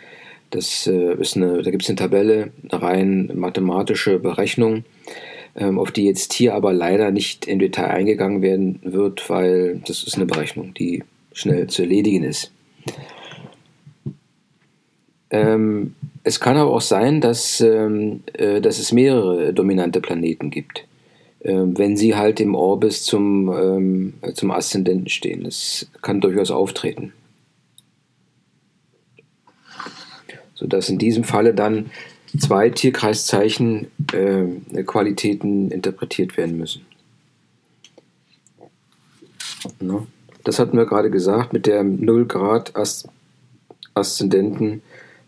Das 0.51 0.87
äh, 0.87 1.15
ist 1.15 1.37
eine, 1.37 1.63
da 1.63 1.71
gibt 1.71 1.83
es 1.83 1.89
eine 1.89 1.97
Tabelle, 1.97 2.51
eine 2.69 2.83
rein 2.83 3.31
mathematische 3.35 4.19
Berechnung, 4.19 4.85
ähm, 5.55 5.79
auf 5.79 5.93
die 5.93 6.07
jetzt 6.07 6.33
hier 6.33 6.55
aber 6.55 6.73
leider 6.73 7.11
nicht 7.11 7.47
im 7.47 7.59
Detail 7.59 7.89
eingegangen 7.89 8.41
werden 8.41 8.81
wird, 8.83 9.29
weil 9.29 9.81
das 9.87 10.03
ist 10.03 10.17
eine 10.17 10.27
Berechnung, 10.27 10.75
die 10.75 11.05
schnell 11.33 11.67
zu 11.67 11.83
erledigen 11.83 12.25
ist. 12.25 12.53
Ähm, 15.31 15.95
es 16.23 16.41
kann 16.41 16.57
aber 16.57 16.71
auch 16.71 16.81
sein, 16.81 17.21
dass, 17.21 17.61
ähm, 17.61 18.23
äh, 18.35 18.61
dass 18.61 18.79
es 18.79 18.93
mehrere 18.93 19.55
dominante 19.55 20.01
Planeten 20.01 20.51
gibt, 20.51 20.87
äh, 21.41 21.55
wenn 21.55 21.97
sie 21.97 22.15
halt 22.15 22.41
im 22.41 22.55
Orbis 22.55 23.05
zum, 23.05 23.49
ähm, 23.53 24.15
zum 24.35 24.51
Aszendenten 24.51 25.09
stehen. 25.09 25.45
Das 25.45 25.87
kann 26.03 26.21
durchaus 26.21 26.51
auftreten. 26.51 27.13
Sodass 30.55 30.91
in 30.91 30.99
diesem 30.99 31.25
Falle 31.25 31.55
dann 31.55 31.91
zwei 32.39 32.69
Tierkreiszeichen 32.69 33.87
äh, 34.13 34.83
Qualitäten 34.85 35.71
interpretiert 35.71 36.37
werden 36.37 36.59
müssen. 36.59 36.85
No. 39.81 40.07
Das 40.45 40.59
hatten 40.59 40.77
wir 40.77 40.87
gerade 40.87 41.11
gesagt 41.11 41.53
mit 41.53 41.67
der 41.67 41.83
0 41.83 42.27
Grad 42.27 42.73
Aszendenten 43.95 44.83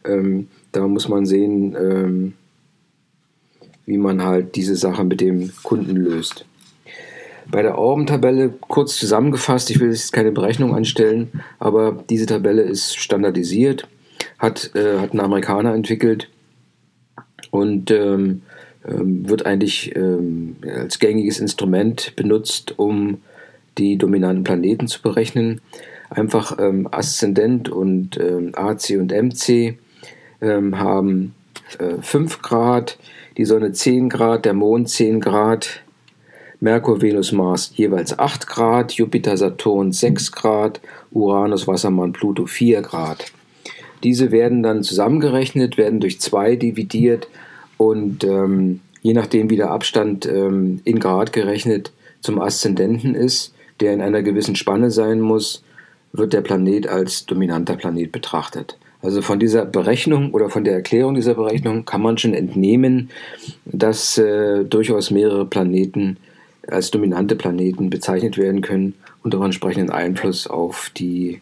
ähm, 0.04 0.48
da 0.72 0.88
muss 0.88 1.08
man 1.08 1.26
sehen, 1.26 1.76
ähm, 1.78 2.32
wie 3.86 3.98
man 3.98 4.22
halt 4.22 4.56
diese 4.56 4.76
Sache 4.76 5.04
mit 5.04 5.20
dem 5.20 5.52
Kunden 5.62 5.96
löst. 5.96 6.46
Bei 7.50 7.62
der 7.62 7.76
Orbentabelle 7.76 8.54
kurz 8.60 8.96
zusammengefasst, 8.96 9.70
ich 9.70 9.80
will 9.80 9.90
jetzt 9.90 10.12
keine 10.12 10.32
Berechnung 10.32 10.74
anstellen, 10.74 11.42
aber 11.58 12.04
diese 12.08 12.26
Tabelle 12.26 12.62
ist 12.62 12.96
standardisiert, 12.96 13.88
hat, 14.38 14.74
äh, 14.74 14.98
hat 14.98 15.12
ein 15.12 15.20
Amerikaner 15.20 15.74
entwickelt 15.74 16.28
und 17.50 17.90
ähm, 17.90 18.42
ähm, 18.86 19.28
wird 19.28 19.44
eigentlich 19.44 19.94
ähm, 19.96 20.56
als 20.64 20.98
gängiges 20.98 21.38
Instrument 21.38 22.14
benutzt, 22.16 22.78
um 22.78 23.18
die 23.78 23.96
dominanten 23.96 24.44
Planeten 24.44 24.86
zu 24.86 25.02
berechnen. 25.02 25.60
Einfach 26.10 26.58
ähm, 26.58 26.88
Aszendent 26.90 27.68
und 27.68 28.18
ähm, 28.18 28.52
AC 28.54 28.90
und 28.98 29.12
MC 29.12 29.78
ähm, 30.42 30.78
haben 30.78 31.34
äh, 31.78 32.02
5 32.02 32.42
Grad, 32.42 32.98
die 33.36 33.44
Sonne 33.46 33.72
10 33.72 34.10
Grad, 34.10 34.44
der 34.44 34.52
Mond 34.52 34.90
10 34.90 35.20
Grad, 35.20 35.82
Merkur, 36.60 37.00
Venus, 37.00 37.32
Mars 37.32 37.72
jeweils 37.74 38.18
8 38.18 38.46
Grad, 38.46 38.92
Jupiter, 38.92 39.36
Saturn 39.36 39.92
6 39.92 40.32
Grad, 40.32 40.80
Uranus, 41.10 41.66
Wassermann, 41.66 42.12
Pluto 42.12 42.46
4 42.46 42.82
Grad. 42.82 43.32
Diese 44.04 44.30
werden 44.30 44.62
dann 44.62 44.82
zusammengerechnet, 44.82 45.76
werden 45.76 46.00
durch 46.00 46.20
2 46.20 46.56
dividiert 46.56 47.28
und 47.78 48.24
ähm, 48.24 48.80
je 49.00 49.12
nachdem, 49.12 49.50
wie 49.50 49.56
der 49.56 49.70
Abstand 49.70 50.26
ähm, 50.26 50.80
in 50.84 51.00
Grad 51.00 51.32
gerechnet 51.32 51.92
zum 52.20 52.40
Aszendenten 52.40 53.14
ist, 53.14 53.54
der 53.80 53.92
in 53.92 54.00
einer 54.00 54.22
gewissen 54.22 54.54
Spanne 54.54 54.90
sein 54.90 55.20
muss, 55.20 55.64
wird 56.12 56.32
der 56.32 56.42
Planet 56.42 56.86
als 56.86 57.26
dominanter 57.26 57.74
Planet 57.74 58.12
betrachtet. 58.12 58.78
Also 59.02 59.20
von 59.20 59.40
dieser 59.40 59.66
Berechnung 59.66 60.32
oder 60.32 60.48
von 60.48 60.64
der 60.64 60.74
Erklärung 60.74 61.14
dieser 61.14 61.34
Berechnung 61.34 61.84
kann 61.84 62.00
man 62.00 62.18
schon 62.18 62.34
entnehmen, 62.34 63.10
dass 63.64 64.16
äh, 64.16 64.64
durchaus 64.64 65.10
mehrere 65.10 65.44
Planeten 65.44 66.18
als 66.68 66.92
dominante 66.92 67.34
Planeten 67.34 67.90
bezeichnet 67.90 68.38
werden 68.38 68.60
können 68.60 68.94
und 69.24 69.34
auch 69.34 69.44
entsprechenden 69.44 69.90
Einfluss 69.90 70.46
auf 70.46 70.90
die, 70.96 71.40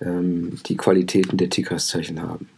ähm, 0.00 0.58
die 0.66 0.76
Qualitäten 0.76 1.36
der 1.36 1.50
Tikras-Zeichen 1.50 2.22
haben. 2.22 2.48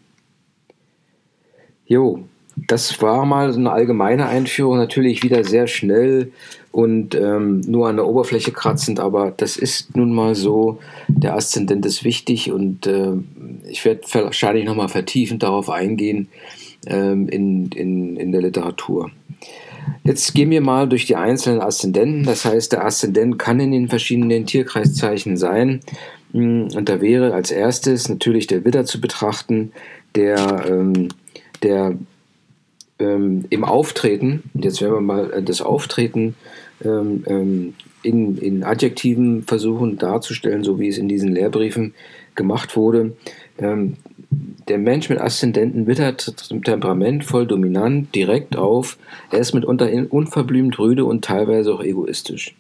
Jo, 1.86 2.24
das 2.56 3.00
war 3.00 3.24
mal 3.24 3.52
so 3.52 3.58
eine 3.58 3.72
allgemeine 3.72 4.26
Einführung, 4.26 4.76
natürlich 4.76 5.22
wieder 5.22 5.44
sehr 5.44 5.66
schnell 5.66 6.32
und 6.70 7.14
ähm, 7.14 7.60
nur 7.60 7.88
an 7.88 7.96
der 7.96 8.06
Oberfläche 8.06 8.52
kratzend, 8.52 9.00
aber 9.00 9.30
das 9.30 9.56
ist 9.56 9.96
nun 9.96 10.12
mal 10.12 10.34
so. 10.34 10.78
Der 11.08 11.34
Aszendent 11.34 11.84
ist 11.84 12.04
wichtig 12.04 12.50
und 12.50 12.86
äh, 12.86 13.12
ich 13.68 13.84
werde 13.84 14.00
wahrscheinlich 14.12 14.64
nochmal 14.64 14.88
vertiefend 14.88 15.42
darauf 15.42 15.68
eingehen 15.70 16.28
ähm, 16.86 17.28
in, 17.28 17.70
in, 17.72 18.16
in 18.16 18.32
der 18.32 18.42
Literatur. 18.42 19.10
Jetzt 20.04 20.34
gehen 20.34 20.50
wir 20.50 20.60
mal 20.60 20.88
durch 20.88 21.06
die 21.06 21.16
einzelnen 21.16 21.60
Aszendenten. 21.60 22.24
Das 22.24 22.44
heißt, 22.44 22.72
der 22.72 22.84
Aszendent 22.84 23.38
kann 23.38 23.60
in 23.60 23.72
den 23.72 23.88
verschiedenen 23.88 24.46
Tierkreiszeichen 24.46 25.36
sein. 25.36 25.80
Hm, 26.32 26.68
und 26.74 26.88
da 26.88 27.00
wäre 27.00 27.34
als 27.34 27.50
erstes 27.50 28.08
natürlich 28.08 28.46
der 28.46 28.64
Widder 28.64 28.84
zu 28.84 29.00
betrachten, 29.00 29.72
der, 30.14 30.64
ähm, 30.68 31.08
der 31.62 31.96
ähm, 33.02 33.44
im 33.50 33.64
Auftreten, 33.64 34.44
jetzt 34.54 34.80
werden 34.80 34.94
wir 34.94 35.00
mal 35.00 35.32
äh, 35.32 35.42
das 35.42 35.60
Auftreten 35.60 36.36
ähm, 36.84 37.24
ähm, 37.26 37.74
in, 38.02 38.38
in 38.38 38.64
Adjektiven 38.64 39.42
versuchen 39.42 39.98
darzustellen, 39.98 40.64
so 40.64 40.78
wie 40.78 40.88
es 40.88 40.98
in 40.98 41.08
diesen 41.08 41.32
Lehrbriefen 41.32 41.94
gemacht 42.34 42.76
wurde. 42.76 43.16
Ähm, 43.58 43.96
der 44.68 44.78
Mensch 44.78 45.08
mit 45.08 45.20
Aszendenten 45.20 45.86
wittert 45.86 46.20
zum 46.20 46.62
Temperament 46.64 47.24
voll 47.24 47.46
dominant, 47.46 48.14
direkt 48.14 48.56
auf. 48.56 48.96
Er 49.30 49.40
ist 49.40 49.52
mitunter 49.52 49.90
unverblümt 50.10 50.78
rüde 50.78 51.04
und 51.04 51.24
teilweise 51.24 51.74
auch 51.74 51.82
egoistisch. 51.82 52.54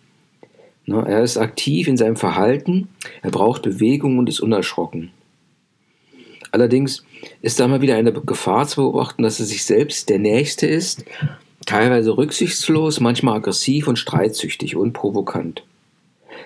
Na, 0.84 1.04
er 1.04 1.22
ist 1.22 1.38
aktiv 1.38 1.86
in 1.86 1.96
seinem 1.96 2.16
Verhalten, 2.16 2.88
er 3.22 3.30
braucht 3.30 3.62
Bewegung 3.62 4.18
und 4.18 4.28
ist 4.28 4.40
unerschrocken. 4.40 5.10
Allerdings 6.52 7.02
ist 7.40 7.58
da 7.58 7.66
mal 7.66 7.80
wieder 7.80 7.96
eine 7.96 8.12
Gefahr 8.12 8.68
zu 8.68 8.82
beobachten, 8.82 9.22
dass 9.22 9.40
er 9.40 9.46
sich 9.46 9.64
selbst 9.64 10.10
der 10.10 10.18
Nächste 10.18 10.66
ist, 10.66 11.04
teilweise 11.66 12.16
rücksichtslos, 12.16 13.00
manchmal 13.00 13.36
aggressiv 13.36 13.88
und 13.88 13.98
streitsüchtig 13.98 14.76
und 14.76 14.92
provokant. 14.92 15.64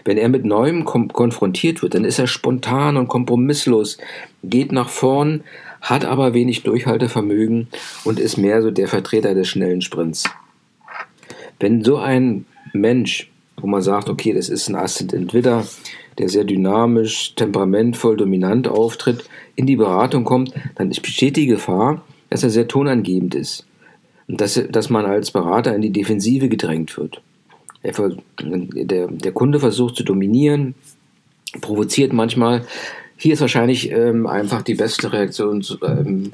Wenn 0.04 0.18
er 0.18 0.28
mit 0.28 0.44
Neuem 0.44 0.84
konfrontiert 0.84 1.82
wird, 1.82 1.94
dann 1.94 2.04
ist 2.04 2.20
er 2.20 2.28
spontan 2.28 2.96
und 2.96 3.08
kompromisslos, 3.08 3.98
geht 4.44 4.70
nach 4.70 4.88
vorn, 4.88 5.42
hat 5.80 6.04
aber 6.04 6.34
wenig 6.34 6.62
Durchhaltevermögen 6.62 7.68
und 8.04 8.20
ist 8.20 8.36
mehr 8.36 8.62
so 8.62 8.70
der 8.70 8.86
Vertreter 8.86 9.34
des 9.34 9.48
schnellen 9.48 9.82
Sprints. 9.82 10.24
Wenn 11.58 11.82
so 11.82 11.96
ein 11.96 12.46
Mensch, 12.72 13.30
wo 13.56 13.66
man 13.66 13.82
sagt, 13.82 14.08
okay, 14.08 14.32
das 14.32 14.48
ist 14.48 14.68
ein 14.68 14.76
Aszendent 14.76 15.34
Widder, 15.34 15.66
der 16.18 16.28
sehr 16.28 16.44
dynamisch, 16.44 17.34
temperamentvoll, 17.34 18.16
dominant 18.16 18.68
auftritt, 18.68 19.24
in 19.54 19.66
die 19.66 19.76
Beratung 19.76 20.24
kommt, 20.24 20.52
dann 20.76 20.90
besteht 20.90 21.36
die 21.36 21.46
Gefahr, 21.46 22.04
dass 22.30 22.42
er 22.42 22.50
sehr 22.50 22.68
tonangebend 22.68 23.34
ist 23.34 23.66
und 24.28 24.40
dass, 24.40 24.60
dass 24.70 24.90
man 24.90 25.06
als 25.06 25.30
Berater 25.30 25.74
in 25.74 25.82
die 25.82 25.92
Defensive 25.92 26.48
gedrängt 26.48 26.96
wird. 26.96 27.20
Er, 27.82 27.92
der, 28.42 29.06
der 29.08 29.32
Kunde 29.32 29.60
versucht 29.60 29.96
zu 29.96 30.02
dominieren, 30.02 30.74
provoziert 31.60 32.12
manchmal. 32.12 32.64
Hier 33.16 33.34
ist 33.34 33.40
wahrscheinlich 33.40 33.90
ähm, 33.92 34.26
einfach 34.26 34.62
die 34.62 34.74
beste 34.74 35.12
Reaktion, 35.12 35.64
ähm, 35.86 36.32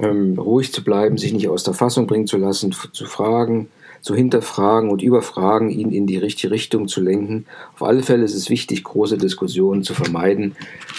ähm, 0.00 0.38
ruhig 0.38 0.72
zu 0.72 0.82
bleiben, 0.82 1.18
sich 1.18 1.32
nicht 1.32 1.48
aus 1.48 1.62
der 1.62 1.74
Fassung 1.74 2.06
bringen 2.06 2.26
zu 2.26 2.36
lassen, 2.36 2.72
zu 2.72 3.04
fragen, 3.06 3.68
zu 4.00 4.14
hinterfragen 4.14 4.90
und 4.90 5.02
überfragen, 5.02 5.70
ihn 5.70 5.90
in 5.90 6.06
die 6.06 6.16
richtige 6.16 6.52
Richtung 6.52 6.88
zu 6.88 7.00
lenken. 7.00 7.46
Auf 7.74 7.82
alle 7.82 8.02
Fälle 8.02 8.24
ist 8.24 8.34
es 8.34 8.48
wichtig, 8.50 8.84
große 8.84 9.18
Diskussionen 9.18 9.82
zu 9.82 9.94
vermeiden, 9.94 10.56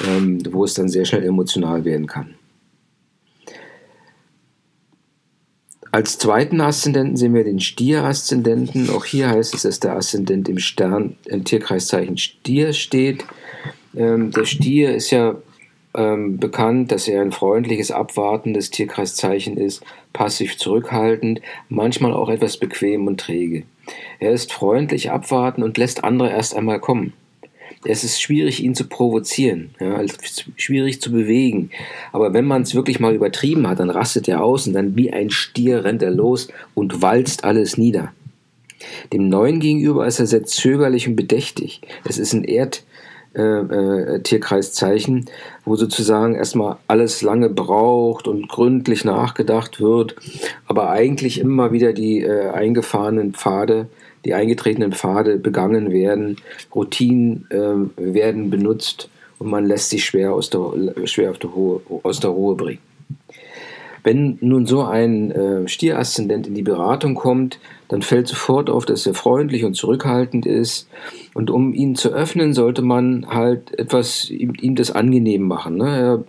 ähm, 0.07 0.41
wo 0.51 0.63
es 0.63 0.75
dann 0.75 0.89
sehr 0.89 1.05
schnell 1.05 1.23
emotional 1.23 1.83
werden 1.83 2.07
kann. 2.07 2.35
Als 5.93 6.17
zweiten 6.17 6.61
Aszendenten 6.61 7.17
sehen 7.17 7.33
wir 7.33 7.43
den 7.43 7.59
Stier-Aszendenten. 7.59 8.89
Auch 8.91 9.03
hier 9.03 9.29
heißt 9.29 9.53
es, 9.55 9.63
dass 9.63 9.81
der 9.81 9.97
Aszendent 9.97 10.47
im 10.47 10.57
Stern, 10.57 11.17
im 11.25 11.43
Tierkreiszeichen 11.43 12.17
Stier 12.17 12.71
steht. 12.71 13.25
Ähm, 13.93 14.31
der 14.31 14.45
Stier 14.45 14.95
ist 14.95 15.11
ja 15.11 15.35
ähm, 15.95 16.37
bekannt, 16.37 16.91
dass 16.91 17.07
er 17.07 17.21
ein 17.21 17.31
freundliches, 17.31 17.91
abwartendes 17.91 18.69
Tierkreiszeichen 18.69 19.57
ist, 19.57 19.83
passiv 20.13 20.57
zurückhaltend, 20.57 21.41
manchmal 21.69 22.13
auch 22.13 22.29
etwas 22.29 22.57
bequem 22.57 23.07
und 23.07 23.19
träge. 23.19 23.63
Er 24.19 24.31
ist 24.31 24.53
freundlich, 24.53 25.11
abwartend 25.11 25.65
und 25.65 25.77
lässt 25.77 26.03
andere 26.03 26.29
erst 26.29 26.55
einmal 26.55 26.79
kommen. 26.79 27.13
Es 27.83 28.03
ist 28.03 28.21
schwierig, 28.21 28.63
ihn 28.63 28.75
zu 28.75 28.87
provozieren, 28.87 29.71
ja, 29.79 29.95
also 29.95 30.15
schwierig 30.55 31.01
zu 31.01 31.11
bewegen. 31.11 31.71
Aber 32.11 32.31
wenn 32.31 32.45
man 32.45 32.61
es 32.61 32.75
wirklich 32.75 32.99
mal 32.99 33.15
übertrieben 33.15 33.67
hat, 33.67 33.79
dann 33.79 33.89
rastet 33.89 34.27
er 34.27 34.43
aus 34.43 34.67
und 34.67 34.73
dann 34.73 34.95
wie 34.95 35.11
ein 35.11 35.31
Stier 35.31 35.83
rennt 35.83 36.03
er 36.03 36.11
los 36.11 36.49
und 36.75 37.01
walzt 37.01 37.43
alles 37.43 37.77
nieder. 37.77 38.13
Dem 39.13 39.29
Neuen 39.29 39.59
gegenüber 39.59 40.05
ist 40.05 40.19
er 40.19 40.27
sehr 40.27 40.43
zögerlich 40.43 41.07
und 41.07 41.15
bedächtig. 41.15 41.81
Es 42.03 42.17
ist 42.17 42.33
ein 42.33 42.43
Erd, 42.43 42.83
äh, 43.33 43.41
äh, 43.41 44.19
Tierkreiszeichen, 44.21 45.25
wo 45.63 45.77
sozusagen 45.77 46.35
erstmal 46.35 46.77
alles 46.87 47.21
lange 47.21 47.49
braucht 47.49 48.27
und 48.27 48.49
gründlich 48.49 49.05
nachgedacht 49.05 49.79
wird, 49.79 50.15
aber 50.67 50.89
eigentlich 50.89 51.39
immer 51.39 51.71
wieder 51.71 51.93
die 51.93 52.21
äh, 52.21 52.49
eingefahrenen 52.49 53.33
Pfade, 53.33 53.87
die 54.25 54.33
eingetretenen 54.33 54.91
Pfade 54.91 55.37
begangen 55.37 55.91
werden, 55.91 56.37
Routinen 56.75 57.47
äh, 57.49 58.13
werden 58.13 58.49
benutzt 58.49 59.09
und 59.39 59.49
man 59.49 59.65
lässt 59.65 59.91
sich 59.91 60.03
schwer 60.03 60.33
aus 60.33 60.49
der, 60.49 60.93
schwer 61.05 61.31
der, 61.31 61.49
Ruhe, 61.49 61.81
aus 62.03 62.19
der 62.19 62.31
Ruhe 62.31 62.55
bringen. 62.55 62.90
Wenn 64.03 64.37
nun 64.41 64.65
so 64.65 64.83
ein 64.83 65.31
äh, 65.31 65.67
Stieraszendent 65.67 66.47
in 66.47 66.55
die 66.55 66.63
Beratung 66.63 67.15
kommt, 67.15 67.59
dann 67.87 68.01
fällt 68.01 68.27
sofort 68.27 68.69
auf, 68.69 68.85
dass 68.85 69.05
er 69.05 69.13
freundlich 69.13 69.63
und 69.63 69.75
zurückhaltend 69.75 70.45
ist. 70.45 70.87
Und 71.33 71.49
um 71.49 71.73
ihn 71.73 71.95
zu 71.95 72.09
öffnen, 72.09 72.53
sollte 72.53 72.81
man 72.81 73.27
halt 73.27 73.77
etwas 73.77 74.29
ihm, 74.29 74.53
ihm 74.59 74.75
das 74.75 74.91
angenehm 74.91 75.43
machen. 75.43 75.77
Ne? 75.77 76.25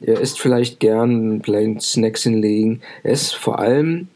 Er, 0.00 0.14
er 0.14 0.20
isst 0.20 0.40
vielleicht 0.40 0.80
gern 0.80 1.42
kleinen 1.42 1.78
Snacks 1.78 2.22
hinlegen. 2.24 2.80
Er 3.02 3.12
ist 3.12 3.34
vor 3.34 3.58
allem 3.58 4.08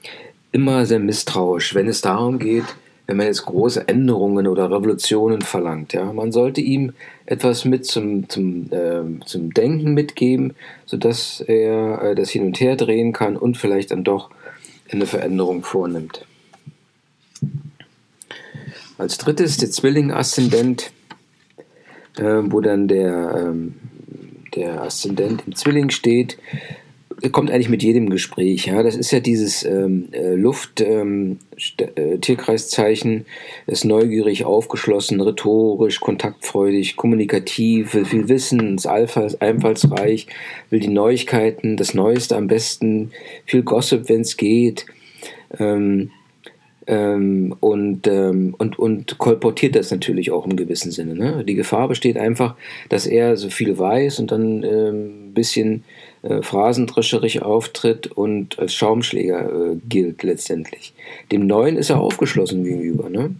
immer 0.50 0.86
sehr 0.86 0.98
misstrauisch, 0.98 1.74
wenn 1.74 1.88
es 1.88 2.00
darum 2.00 2.38
geht, 2.38 2.64
wenn 3.08 3.16
man 3.16 3.26
jetzt 3.26 3.46
große 3.46 3.88
Änderungen 3.88 4.46
oder 4.46 4.70
Revolutionen 4.70 5.40
verlangt. 5.40 5.94
Ja, 5.94 6.12
man 6.12 6.30
sollte 6.30 6.60
ihm 6.60 6.92
etwas 7.24 7.64
mit 7.64 7.86
zum, 7.86 8.28
zum, 8.28 8.70
äh, 8.70 9.24
zum 9.24 9.54
Denken 9.54 9.94
mitgeben, 9.94 10.54
sodass 10.84 11.40
er 11.40 12.02
äh, 12.02 12.14
das 12.14 12.28
hin 12.28 12.44
und 12.44 12.60
her 12.60 12.76
drehen 12.76 13.14
kann 13.14 13.38
und 13.38 13.56
vielleicht 13.56 13.92
dann 13.92 14.04
doch 14.04 14.30
eine 14.90 15.06
Veränderung 15.06 15.64
vornimmt. 15.64 16.26
Als 18.98 19.16
drittes 19.16 19.56
der 19.56 19.70
Zwilling-Aszendent, 19.70 20.90
äh, 22.18 22.22
wo 22.24 22.60
dann 22.60 22.88
der, 22.88 23.34
ähm, 23.38 23.76
der 24.54 24.82
Aszendent 24.82 25.44
im 25.46 25.56
Zwilling 25.56 25.88
steht 25.88 26.36
kommt 27.32 27.50
eigentlich 27.50 27.68
mit 27.68 27.82
jedem 27.82 28.10
Gespräch. 28.10 28.66
Ja, 28.66 28.82
das 28.82 28.96
ist 28.96 29.10
ja 29.10 29.20
dieses 29.20 29.64
ähm, 29.64 30.08
äh, 30.12 30.34
Luft 30.34 30.80
ähm, 30.80 31.38
äh, 31.78 32.18
ist 33.66 33.84
neugierig, 33.84 34.44
aufgeschlossen, 34.44 35.20
rhetorisch, 35.20 36.00
kontaktfreudig, 36.00 36.96
kommunikativ, 36.96 37.94
will 37.94 38.04
viel 38.04 38.28
wissen, 38.28 38.76
ist 38.76 38.86
einfallsreich, 38.86 40.28
will 40.70 40.80
die 40.80 40.88
Neuigkeiten, 40.88 41.76
das 41.76 41.94
Neueste 41.94 42.36
am 42.36 42.46
besten, 42.46 43.10
viel 43.44 43.62
Gossip, 43.62 44.08
wenn 44.08 44.20
es 44.20 44.36
geht. 44.36 44.86
Ähm, 45.58 46.10
ähm, 46.88 47.54
und, 47.60 48.06
ähm, 48.06 48.54
und, 48.56 48.78
und 48.78 49.18
kolportiert 49.18 49.76
das 49.76 49.90
natürlich 49.90 50.30
auch 50.30 50.46
im 50.46 50.56
gewissen 50.56 50.90
Sinne. 50.90 51.14
Ne? 51.14 51.44
Die 51.44 51.54
Gefahr 51.54 51.86
besteht 51.86 52.16
einfach, 52.16 52.56
dass 52.88 53.06
er 53.06 53.36
so 53.36 53.50
viel 53.50 53.78
weiß 53.78 54.18
und 54.20 54.32
dann 54.32 54.60
ein 54.60 54.64
ähm, 54.64 55.34
bisschen 55.34 55.84
äh, 56.22 56.40
phrasendrescherig 56.40 57.42
auftritt 57.42 58.06
und 58.06 58.58
als 58.58 58.72
Schaumschläger 58.72 59.72
äh, 59.72 59.76
gilt 59.86 60.22
letztendlich. 60.22 60.94
Dem 61.30 61.46
Neuen 61.46 61.76
ist 61.76 61.90
er 61.90 62.00
aufgeschlossen 62.00 62.64
gegenüber. 62.64 63.10
Ne? 63.10 63.34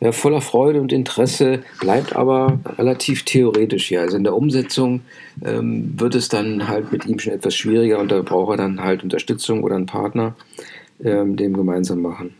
Ja, 0.00 0.12
voller 0.12 0.42
Freude 0.42 0.82
und 0.82 0.92
Interesse, 0.92 1.62
bleibt 1.80 2.14
aber 2.14 2.60
relativ 2.76 3.24
theoretisch 3.24 3.88
hier. 3.88 4.02
Also 4.02 4.18
in 4.18 4.24
der 4.24 4.36
Umsetzung 4.36 5.00
ähm, 5.42 5.94
wird 5.96 6.14
es 6.14 6.28
dann 6.28 6.68
halt 6.68 6.92
mit 6.92 7.06
ihm 7.06 7.18
schon 7.18 7.32
etwas 7.32 7.54
schwieriger 7.54 7.98
und 7.98 8.12
da 8.12 8.20
braucht 8.20 8.52
er 8.52 8.56
dann 8.58 8.84
halt 8.84 9.02
Unterstützung 9.02 9.64
oder 9.64 9.76
einen 9.76 9.86
Partner, 9.86 10.36
ähm, 11.02 11.36
dem 11.36 11.54
gemeinsam 11.54 12.02
machen. 12.02 12.34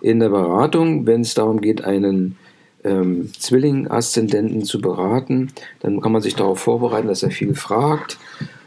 In 0.00 0.20
der 0.20 0.28
Beratung, 0.28 1.06
wenn 1.06 1.22
es 1.22 1.34
darum 1.34 1.60
geht, 1.60 1.84
einen 1.84 2.36
ähm, 2.84 3.30
Zwilling-Aszendenten 3.38 4.64
zu 4.64 4.80
beraten, 4.80 5.52
dann 5.80 6.00
kann 6.00 6.12
man 6.12 6.22
sich 6.22 6.34
darauf 6.34 6.60
vorbereiten, 6.60 7.08
dass 7.08 7.22
er 7.22 7.30
viel 7.30 7.54
fragt 7.54 8.18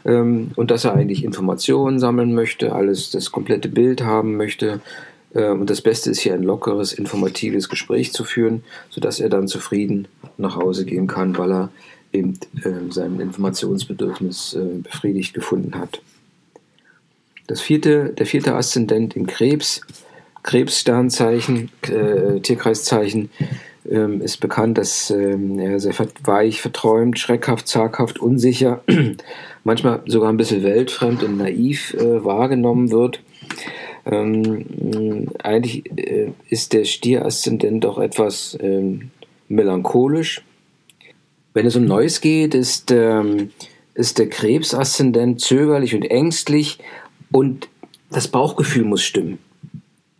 ähm, 0.04 0.50
und 0.56 0.70
dass 0.70 0.84
er 0.84 0.94
eigentlich 0.94 1.24
Informationen 1.24 1.98
sammeln 1.98 2.34
möchte, 2.34 2.72
alles 2.72 3.10
das 3.10 3.32
komplette 3.32 3.68
Bild 3.68 4.02
haben 4.02 4.36
möchte. 4.36 4.80
Äh, 5.34 5.48
und 5.48 5.70
das 5.70 5.80
Beste 5.80 6.10
ist 6.10 6.20
hier 6.20 6.34
ein 6.34 6.42
lockeres, 6.42 6.92
informatives 6.92 7.68
Gespräch 7.68 8.12
zu 8.12 8.24
führen, 8.24 8.62
sodass 8.90 9.20
er 9.20 9.28
dann 9.28 9.48
zufrieden 9.48 10.08
nach 10.36 10.56
Hause 10.56 10.84
gehen 10.84 11.06
kann, 11.06 11.36
weil 11.38 11.52
er 11.52 11.70
eben 12.12 12.38
äh, 12.64 12.90
sein 12.90 13.20
Informationsbedürfnis 13.20 14.54
äh, 14.54 14.78
befriedigt 14.82 15.34
gefunden 15.34 15.78
hat. 15.78 16.02
Das 17.46 17.60
vierte, 17.60 18.10
der 18.10 18.26
vierte 18.26 18.54
Aszendent 18.54 19.16
im 19.16 19.26
Krebs, 19.26 19.80
Krebssternzeichen, 20.42 21.70
äh, 21.82 22.40
Tierkreiszeichen, 22.40 23.30
ähm, 23.88 24.20
ist 24.20 24.38
bekannt, 24.38 24.78
dass 24.78 25.10
ähm, 25.10 25.58
er 25.58 25.80
sehr 25.80 25.94
weich, 26.24 26.60
verträumt, 26.60 27.18
schreckhaft, 27.18 27.68
zaghaft, 27.68 28.18
unsicher, 28.18 28.82
manchmal 29.64 30.02
sogar 30.06 30.30
ein 30.30 30.36
bisschen 30.36 30.62
weltfremd 30.62 31.22
und 31.22 31.38
naiv 31.38 31.94
äh, 31.94 32.24
wahrgenommen 32.24 32.90
wird. 32.90 33.20
Ähm, 34.06 35.28
eigentlich 35.42 35.90
äh, 35.98 36.32
ist 36.48 36.72
der 36.72 36.84
Stieraszendent 36.84 37.84
doch 37.84 37.98
etwas 37.98 38.56
ähm, 38.60 39.10
melancholisch. 39.48 40.42
Wenn 41.52 41.66
es 41.66 41.76
um 41.76 41.84
Neues 41.84 42.20
geht, 42.20 42.54
ist, 42.54 42.90
ähm, 42.92 43.50
ist 43.94 44.18
der 44.18 44.28
Krebsaszendent 44.28 45.40
zögerlich 45.40 45.94
und 45.94 46.04
ängstlich 46.04 46.78
und 47.32 47.68
das 48.10 48.28
Bauchgefühl 48.28 48.84
muss 48.84 49.02
stimmen. 49.02 49.38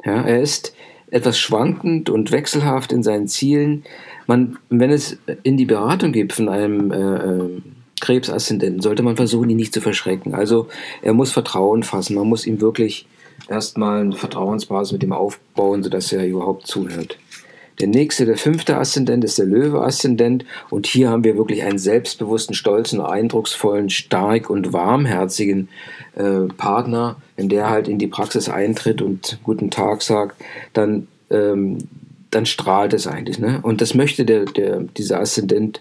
Ja, 0.04 0.22
er 0.22 0.40
ist 0.40 0.74
etwas 1.10 1.38
schwankend 1.38 2.08
und 2.08 2.30
wechselhaft 2.30 2.92
in 2.92 3.02
seinen 3.02 3.28
Zielen. 3.28 3.84
Man, 4.26 4.58
wenn 4.68 4.90
es 4.90 5.18
in 5.42 5.56
die 5.56 5.64
Beratung 5.64 6.12
geht 6.12 6.32
von 6.32 6.48
einem 6.48 6.92
äh, 6.92 6.96
äh, 6.96 7.62
Krebsaszendenten, 8.00 8.80
sollte 8.80 9.02
man 9.02 9.16
versuchen, 9.16 9.50
ihn 9.50 9.56
nicht 9.56 9.74
zu 9.74 9.80
verschrecken. 9.80 10.34
Also 10.34 10.68
er 11.02 11.12
muss 11.12 11.32
Vertrauen 11.32 11.82
fassen. 11.82 12.14
Man 12.14 12.28
muss 12.28 12.46
ihm 12.46 12.60
wirklich 12.60 13.06
erstmal 13.48 14.00
eine 14.00 14.16
Vertrauensbasis 14.16 14.92
mit 14.92 15.02
ihm 15.02 15.12
aufbauen, 15.12 15.82
sodass 15.82 16.12
er 16.12 16.26
überhaupt 16.26 16.66
zuhört. 16.66 17.18
Der 17.80 17.88
nächste, 17.88 18.26
der 18.26 18.36
fünfte 18.36 18.76
Aszendent 18.76 19.24
ist 19.24 19.38
der 19.38 19.46
Löwe-Aszendent 19.46 20.44
und 20.68 20.86
hier 20.86 21.08
haben 21.08 21.24
wir 21.24 21.38
wirklich 21.38 21.62
einen 21.62 21.78
selbstbewussten, 21.78 22.54
stolzen, 22.54 23.00
eindrucksvollen, 23.00 23.88
stark 23.88 24.50
und 24.50 24.74
warmherzigen 24.74 25.70
äh, 26.14 26.40
Partner, 26.58 27.16
wenn 27.40 27.48
der 27.48 27.70
halt 27.70 27.88
in 27.88 27.98
die 27.98 28.06
Praxis 28.06 28.50
eintritt 28.50 29.00
und 29.00 29.38
guten 29.42 29.70
Tag 29.70 30.02
sagt, 30.02 30.36
dann, 30.74 31.08
ähm, 31.30 31.78
dann 32.30 32.44
strahlt 32.44 32.92
es 32.92 33.06
eigentlich. 33.06 33.38
Ne? 33.38 33.60
Und 33.62 33.80
das 33.80 33.94
möchte 33.94 34.26
der, 34.26 34.44
der, 34.44 34.80
dieser 34.80 35.20
Aszendent, 35.20 35.80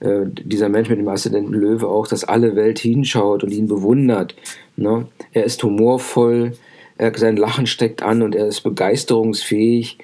äh, 0.00 0.22
dieser 0.24 0.70
Mensch 0.70 0.88
mit 0.88 0.98
dem 0.98 1.08
Aszendenten 1.08 1.52
Löwe 1.52 1.88
auch, 1.88 2.06
dass 2.06 2.24
alle 2.24 2.56
Welt 2.56 2.78
hinschaut 2.78 3.44
und 3.44 3.52
ihn 3.52 3.68
bewundert. 3.68 4.34
Ne? 4.76 5.06
Er 5.34 5.44
ist 5.44 5.62
humorvoll, 5.62 6.52
er, 6.96 7.14
sein 7.18 7.36
Lachen 7.36 7.66
steckt 7.66 8.02
an 8.02 8.22
und 8.22 8.34
er 8.34 8.46
ist 8.46 8.62
begeisterungsfähig 8.62 9.98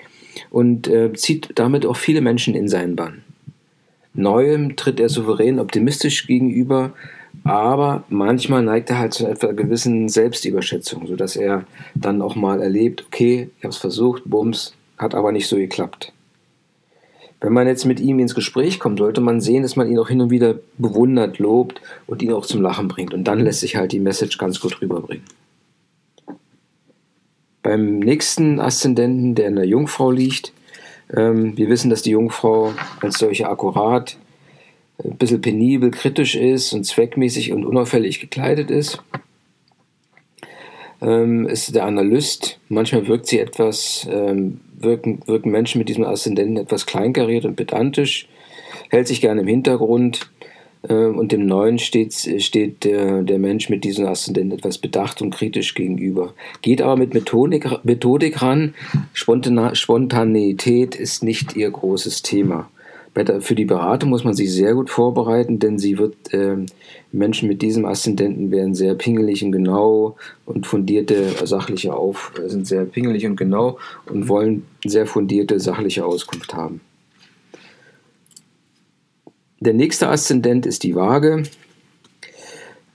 und 0.50 0.86
äh, 0.86 1.14
zieht 1.14 1.48
damit 1.54 1.86
auch 1.86 1.96
viele 1.96 2.20
Menschen 2.20 2.54
in 2.54 2.68
seinen 2.68 2.94
Bann. 2.94 3.22
Neuem 4.12 4.76
tritt 4.76 5.00
er 5.00 5.08
souverän 5.08 5.60
optimistisch 5.60 6.26
gegenüber, 6.26 6.92
aber 7.44 8.04
manchmal 8.08 8.62
neigt 8.62 8.90
er 8.90 8.98
halt 8.98 9.14
zu 9.14 9.26
einer 9.26 9.36
gewissen 9.54 10.08
Selbstüberschätzung, 10.08 11.06
sodass 11.06 11.36
er 11.36 11.64
dann 11.94 12.22
auch 12.22 12.36
mal 12.36 12.60
erlebt, 12.60 13.04
okay, 13.06 13.50
ich 13.58 13.64
habe 13.64 13.72
es 13.72 13.78
versucht, 13.78 14.22
bums, 14.26 14.74
hat 14.98 15.14
aber 15.14 15.32
nicht 15.32 15.48
so 15.48 15.56
geklappt. 15.56 16.12
Wenn 17.40 17.54
man 17.54 17.66
jetzt 17.66 17.86
mit 17.86 18.00
ihm 18.00 18.18
ins 18.18 18.34
Gespräch 18.34 18.78
kommt, 18.78 18.98
sollte 18.98 19.22
man 19.22 19.40
sehen, 19.40 19.62
dass 19.62 19.74
man 19.74 19.88
ihn 19.88 19.98
auch 19.98 20.08
hin 20.08 20.20
und 20.20 20.30
wieder 20.30 20.56
bewundert, 20.76 21.38
lobt 21.38 21.80
und 22.06 22.20
ihn 22.20 22.34
auch 22.34 22.44
zum 22.44 22.60
Lachen 22.60 22.88
bringt. 22.88 23.14
Und 23.14 23.24
dann 23.24 23.40
lässt 23.40 23.60
sich 23.60 23.76
halt 23.76 23.92
die 23.92 24.00
Message 24.00 24.36
ganz 24.36 24.60
gut 24.60 24.82
rüberbringen. 24.82 25.24
Beim 27.62 27.98
nächsten 27.98 28.60
Aszendenten, 28.60 29.34
der 29.34 29.48
in 29.48 29.56
der 29.56 29.66
Jungfrau 29.66 30.10
liegt, 30.10 30.52
ähm, 31.14 31.56
wir 31.56 31.68
wissen, 31.68 31.88
dass 31.88 32.02
die 32.02 32.10
Jungfrau 32.10 32.72
als 33.00 33.18
solche 33.18 33.48
akkurat, 33.48 34.18
ein 35.04 35.16
bisschen 35.16 35.40
penibel, 35.40 35.90
kritisch 35.90 36.34
ist 36.34 36.72
und 36.72 36.84
zweckmäßig 36.84 37.52
und 37.52 37.64
unauffällig 37.64 38.20
gekleidet 38.20 38.70
ist. 38.70 39.02
ähm, 41.00 41.46
ist 41.46 41.74
der 41.74 41.84
Analyst. 41.84 42.58
Manchmal 42.68 43.06
wirkt 43.08 43.26
sie 43.26 43.38
etwas, 43.38 44.06
ähm, 44.10 44.60
wirken, 44.78 45.20
wirken 45.26 45.50
Menschen 45.50 45.78
mit 45.78 45.88
diesem 45.88 46.04
Aszendenten 46.04 46.56
etwas 46.56 46.86
kleinkariert 46.86 47.44
und 47.44 47.56
pedantisch, 47.56 48.28
hält 48.90 49.08
sich 49.08 49.20
gerne 49.20 49.42
im 49.42 49.46
Hintergrund. 49.46 50.30
Äh, 50.88 50.94
und 50.94 51.32
dem 51.32 51.46
Neuen 51.46 51.78
steht, 51.78 52.14
steht 52.42 52.84
der, 52.84 53.22
der 53.22 53.38
Mensch 53.38 53.68
mit 53.68 53.84
diesem 53.84 54.06
Aszendenten 54.06 54.58
etwas 54.58 54.78
bedacht 54.78 55.22
und 55.22 55.34
kritisch 55.34 55.74
gegenüber. 55.74 56.34
Geht 56.62 56.82
aber 56.82 56.96
mit 56.96 57.14
Methodik, 57.14 57.66
Methodik 57.84 58.40
ran. 58.42 58.74
Spontaneität 59.12 60.94
ist 60.94 61.22
nicht 61.22 61.56
ihr 61.56 61.70
großes 61.70 62.22
Thema. 62.22 62.70
Für 63.40 63.54
die 63.54 63.64
Beratung 63.64 64.11
muss 64.11 64.24
man 64.24 64.35
sich 64.35 64.52
sehr 64.52 64.74
gut 64.74 64.90
vorbereiten, 64.90 65.59
denn 65.59 65.78
sie 65.78 65.98
wird, 65.98 66.33
äh, 66.33 66.56
Menschen 67.12 67.48
mit 67.48 67.62
diesem 67.62 67.85
Aszendenten 67.85 68.50
werden 68.50 68.74
sehr 68.74 68.94
pingelig 68.94 69.44
und 69.44 69.52
genau 69.52 70.16
und 70.46 70.66
fundierte 70.66 71.46
sachliche 71.46 71.94
auf, 71.94 72.33
sind 72.46 72.66
sehr 72.66 72.85
pingelig 72.85 73.26
und 73.26 73.37
genau 73.37 73.78
und 74.06 74.28
wollen 74.28 74.66
sehr 74.85 75.06
fundierte 75.06 75.59
sachliche 75.59 76.04
Auskunft 76.04 76.54
haben. 76.54 76.80
Der 79.61 79.74
nächste 79.74 80.09
Aszendent 80.09 80.64
ist 80.64 80.85
die 80.85 80.94
Waage. 80.94 81.42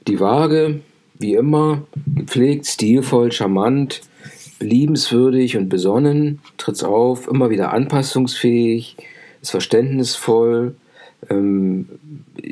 Die 0.07 0.19
Waage, 0.19 0.79
wie 1.19 1.35
immer, 1.35 1.83
gepflegt, 2.15 2.65
stilvoll, 2.65 3.31
charmant, 3.31 4.01
liebenswürdig 4.59 5.57
und 5.57 5.69
besonnen, 5.69 6.39
tritt 6.57 6.83
auf, 6.83 7.27
immer 7.27 7.49
wieder 7.49 7.71
anpassungsfähig, 7.73 8.97
ist 9.45 9.51
verständnisvoll. 9.51 10.75
Ähm, 11.29 11.87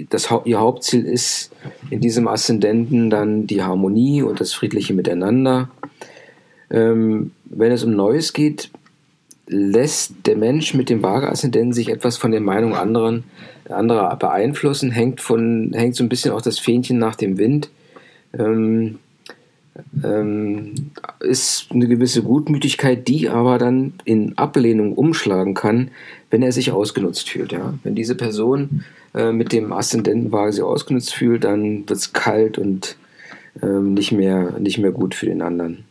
das, 0.10 0.30
ihr 0.46 0.60
Hauptziel 0.60 1.06
ist 1.06 1.52
in 1.90 2.00
diesem 2.00 2.28
Aszendenten 2.28 3.10
dann 3.10 3.48
die 3.48 3.64
Harmonie 3.64 4.22
und 4.22 4.40
das 4.40 4.54
friedliche 4.54 4.94
Miteinander. 4.94 5.70
Ähm, 6.72 7.32
wenn 7.46 7.72
es 7.72 7.84
um 7.84 7.96
Neues 7.96 8.34
geht, 8.34 8.72
lässt 9.48 10.14
der 10.26 10.38
Mensch 10.38 10.74
mit 10.74 10.90
dem 10.90 11.04
Waage-Aszendenten 11.04 11.74
sich 11.74 11.90
etwas 11.90 12.18
von 12.18 12.32
der 12.32 12.42
Meinung 12.42 12.76
anderen, 12.76 13.26
anderer 13.70 14.16
beeinflussen, 14.16 14.92
hängt, 14.92 15.22
von, 15.22 15.72
hängt 15.74 15.96
so 15.96 16.04
ein 16.04 16.10
bisschen 16.10 16.32
auch 16.32 16.42
das 16.42 16.60
Fähnchen 16.60 16.98
nach 16.98 17.16
dem 17.16 17.38
Wind. 17.38 17.70
Ähm, 18.38 19.00
ähm, 20.04 20.74
ist 21.20 21.68
eine 21.72 21.88
gewisse 21.88 22.22
Gutmütigkeit, 22.22 23.08
die 23.08 23.30
aber 23.30 23.58
dann 23.58 23.94
in 24.06 24.38
Ablehnung 24.38 24.94
umschlagen 24.94 25.54
kann, 25.54 25.90
wenn 26.30 26.44
er 26.44 26.52
sich 26.52 26.72
ausgenutzt 26.72 27.30
fühlt. 27.30 27.52
Ja? 27.52 27.74
Wenn 27.84 27.96
diese 27.96 28.16
Person 28.16 28.84
äh, 29.14 29.32
mit 29.32 29.52
dem 29.52 29.74
Aszendentenwaage 29.74 30.54
sich 30.54 30.64
ausgenutzt 30.64 31.14
fühlt, 31.14 31.44
dann 31.44 31.90
wird 31.90 31.92
es 31.92 32.14
kalt 32.14 32.58
und 32.58 32.98
ähm, 33.62 33.94
nicht, 33.94 34.12
mehr, 34.12 34.60
nicht 34.60 34.78
mehr 34.78 34.92
gut 34.92 35.16
für 35.16 35.26
den 35.26 35.42
anderen. 35.42 35.86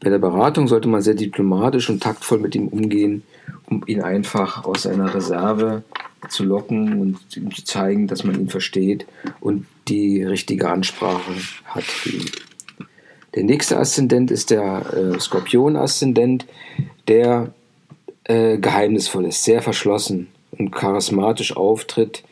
Bei 0.00 0.10
der 0.10 0.18
Beratung 0.18 0.66
sollte 0.66 0.88
man 0.88 1.00
sehr 1.00 1.14
diplomatisch 1.14 1.88
und 1.88 2.02
taktvoll 2.02 2.38
mit 2.38 2.54
ihm 2.54 2.68
umgehen, 2.68 3.22
um 3.66 3.84
ihn 3.86 4.00
einfach 4.00 4.64
aus 4.64 4.82
seiner 4.82 5.14
Reserve 5.14 5.82
zu 6.28 6.44
locken 6.44 7.00
und 7.00 7.18
ihm 7.36 7.54
zu 7.54 7.64
zeigen, 7.64 8.08
dass 8.08 8.24
man 8.24 8.38
ihn 8.38 8.48
versteht 8.48 9.06
und 9.40 9.66
die 9.88 10.22
richtige 10.22 10.70
Ansprache 10.70 11.32
hat 11.66 11.84
für 11.84 12.16
ihn. 12.16 12.30
Der 13.34 13.44
nächste 13.44 13.78
Aszendent 13.78 14.30
ist 14.30 14.50
der 14.50 14.84
äh, 14.94 15.18
Skorpion-Aszendent, 15.18 16.46
der 17.08 17.52
äh, 18.24 18.58
geheimnisvoll 18.58 19.26
ist, 19.26 19.44
sehr 19.44 19.62
verschlossen 19.62 20.28
und 20.52 20.70
charismatisch 20.70 21.56
auftritt 21.56 22.22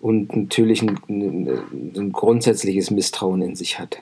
und 0.00 0.34
natürlich 0.34 0.82
ein, 0.82 0.98
ein, 1.08 1.48
ein 1.96 2.12
grundsätzliches 2.12 2.90
Misstrauen 2.90 3.42
in 3.42 3.56
sich 3.56 3.78
hat. 3.78 4.00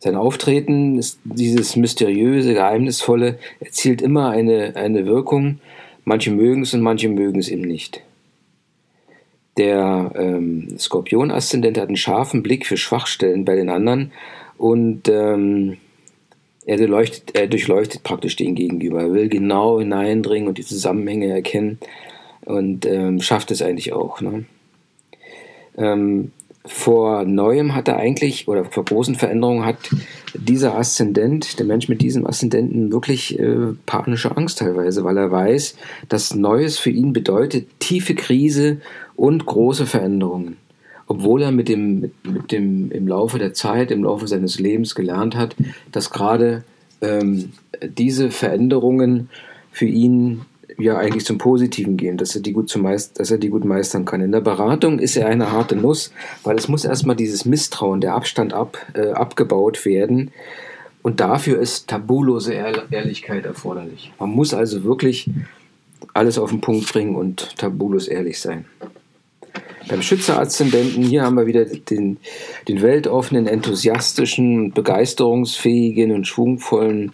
Sein 0.00 0.16
Auftreten 0.16 0.98
ist 0.98 1.20
dieses 1.24 1.76
mysteriöse, 1.76 2.54
geheimnisvolle, 2.54 3.38
erzielt 3.60 4.02
immer 4.02 4.30
eine, 4.30 4.74
eine 4.74 5.06
Wirkung. 5.06 5.60
Manche 6.04 6.32
mögen 6.32 6.62
es 6.62 6.74
und 6.74 6.80
manche 6.80 7.08
mögen 7.08 7.38
es 7.38 7.48
eben 7.48 7.62
nicht. 7.62 8.02
Der 9.58 10.10
ähm, 10.16 10.76
Skorpion-Aszendent 10.76 11.78
hat 11.78 11.86
einen 11.86 11.96
scharfen 11.96 12.42
Blick 12.42 12.66
für 12.66 12.76
Schwachstellen 12.76 13.44
bei 13.44 13.54
den 13.54 13.68
anderen 13.68 14.10
und 14.62 15.08
ähm, 15.08 15.78
er, 16.66 16.76
durchleuchtet, 16.76 17.34
er 17.34 17.48
durchleuchtet 17.48 18.04
praktisch 18.04 18.36
den 18.36 18.54
Gegenüber. 18.54 19.00
Er 19.02 19.12
will 19.12 19.28
genau 19.28 19.80
hineindringen 19.80 20.46
und 20.46 20.56
die 20.56 20.64
Zusammenhänge 20.64 21.28
erkennen 21.28 21.78
und 22.44 22.86
ähm, 22.86 23.20
schafft 23.20 23.50
es 23.50 23.60
eigentlich 23.60 23.92
auch. 23.92 24.20
Ne? 24.20 24.44
Ähm, 25.76 26.30
vor 26.64 27.24
Neuem 27.24 27.74
hat 27.74 27.88
er 27.88 27.96
eigentlich, 27.96 28.46
oder 28.46 28.64
vor 28.64 28.84
großen 28.84 29.16
Veränderungen 29.16 29.64
hat 29.64 29.78
dieser 30.32 30.76
Aszendent, 30.76 31.58
der 31.58 31.66
Mensch 31.66 31.88
mit 31.88 32.00
diesem 32.00 32.24
Aszendenten, 32.24 32.92
wirklich 32.92 33.36
äh, 33.40 33.74
panische 33.84 34.36
Angst 34.36 34.60
teilweise, 34.60 35.02
weil 35.02 35.16
er 35.16 35.32
weiß, 35.32 35.74
dass 36.08 36.36
Neues 36.36 36.78
für 36.78 36.90
ihn 36.90 37.12
bedeutet 37.12 37.66
tiefe 37.80 38.14
Krise 38.14 38.80
und 39.16 39.44
große 39.44 39.86
Veränderungen 39.86 40.56
obwohl 41.12 41.42
er 41.42 41.52
mit 41.52 41.68
dem, 41.68 42.10
mit, 42.22 42.52
dem 42.52 42.90
im 42.90 43.06
Laufe 43.06 43.38
der 43.38 43.52
Zeit, 43.52 43.90
im 43.90 44.02
Laufe 44.02 44.26
seines 44.26 44.58
Lebens 44.58 44.94
gelernt 44.94 45.36
hat, 45.36 45.54
dass 45.92 46.10
gerade 46.10 46.64
ähm, 47.02 47.52
diese 47.82 48.30
Veränderungen 48.30 49.28
für 49.70 49.84
ihn 49.84 50.46
ja 50.78 50.96
eigentlich 50.96 51.26
zum 51.26 51.36
Positiven 51.36 51.98
gehen, 51.98 52.16
dass 52.16 52.34
er 52.34 52.40
die 52.40 52.54
gut, 52.54 52.70
zum 52.70 52.80
Meist 52.80 53.20
dass 53.20 53.30
er 53.30 53.36
die 53.36 53.50
gut 53.50 53.66
meistern 53.66 54.06
kann. 54.06 54.22
In 54.22 54.32
der 54.32 54.40
Beratung 54.40 54.98
ist 54.98 55.14
er 55.18 55.26
eine 55.26 55.52
harte 55.52 55.76
Nuss, 55.76 56.14
weil 56.44 56.56
es 56.56 56.66
muss 56.66 56.86
erstmal 56.86 57.14
dieses 57.14 57.44
Misstrauen, 57.44 58.00
der 58.00 58.14
Abstand 58.14 58.54
ab, 58.54 58.78
äh, 58.94 59.10
abgebaut 59.10 59.84
werden. 59.84 60.30
Und 61.02 61.20
dafür 61.20 61.60
ist 61.60 61.88
tabulose 61.88 62.54
Ehrlichkeit 62.54 63.44
erforderlich. 63.44 64.12
Man 64.18 64.30
muss 64.30 64.54
also 64.54 64.82
wirklich 64.82 65.28
alles 66.14 66.38
auf 66.38 66.48
den 66.48 66.62
Punkt 66.62 66.90
bringen 66.90 67.16
und 67.16 67.58
tabulos 67.58 68.08
ehrlich 68.08 68.40
sein. 68.40 68.64
Beim 69.88 70.02
Schütze-Aszendenten, 70.02 71.02
hier 71.02 71.22
haben 71.22 71.36
wir 71.36 71.46
wieder 71.46 71.64
den, 71.64 72.18
den 72.68 72.82
weltoffenen, 72.82 73.46
enthusiastischen, 73.46 74.72
begeisterungsfähigen 74.72 76.12
und 76.12 76.26
schwungvollen 76.26 77.10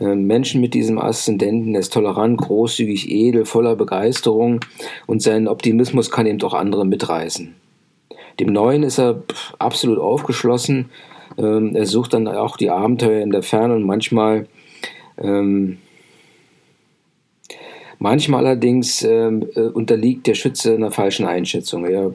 äh, 0.00 0.14
Menschen 0.14 0.60
mit 0.60 0.74
diesem 0.74 0.98
Aszendenten. 0.98 1.74
Er 1.74 1.80
ist 1.80 1.92
tolerant, 1.92 2.38
großzügig, 2.38 3.10
edel, 3.10 3.44
voller 3.44 3.76
Begeisterung 3.76 4.60
und 5.06 5.22
sein 5.22 5.48
Optimismus 5.48 6.10
kann 6.10 6.26
eben 6.26 6.42
auch 6.42 6.54
andere 6.54 6.86
mitreißen. 6.86 7.54
Dem 8.40 8.52
Neuen 8.52 8.82
ist 8.82 8.98
er 8.98 9.22
absolut 9.58 9.98
aufgeschlossen. 9.98 10.90
Ähm, 11.36 11.74
er 11.74 11.86
sucht 11.86 12.14
dann 12.14 12.28
auch 12.28 12.56
die 12.56 12.70
Abenteuer 12.70 13.22
in 13.22 13.30
der 13.30 13.42
Ferne 13.42 13.74
und 13.74 13.84
manchmal 13.84 14.46
ähm, 15.18 15.78
Manchmal 18.04 18.46
allerdings 18.46 19.02
ähm, 19.02 19.48
äh, 19.54 19.60
unterliegt 19.60 20.26
der 20.26 20.34
Schütze 20.34 20.74
einer 20.74 20.90
falschen 20.90 21.24
Einschätzung. 21.24 21.86
Er, 21.86 22.12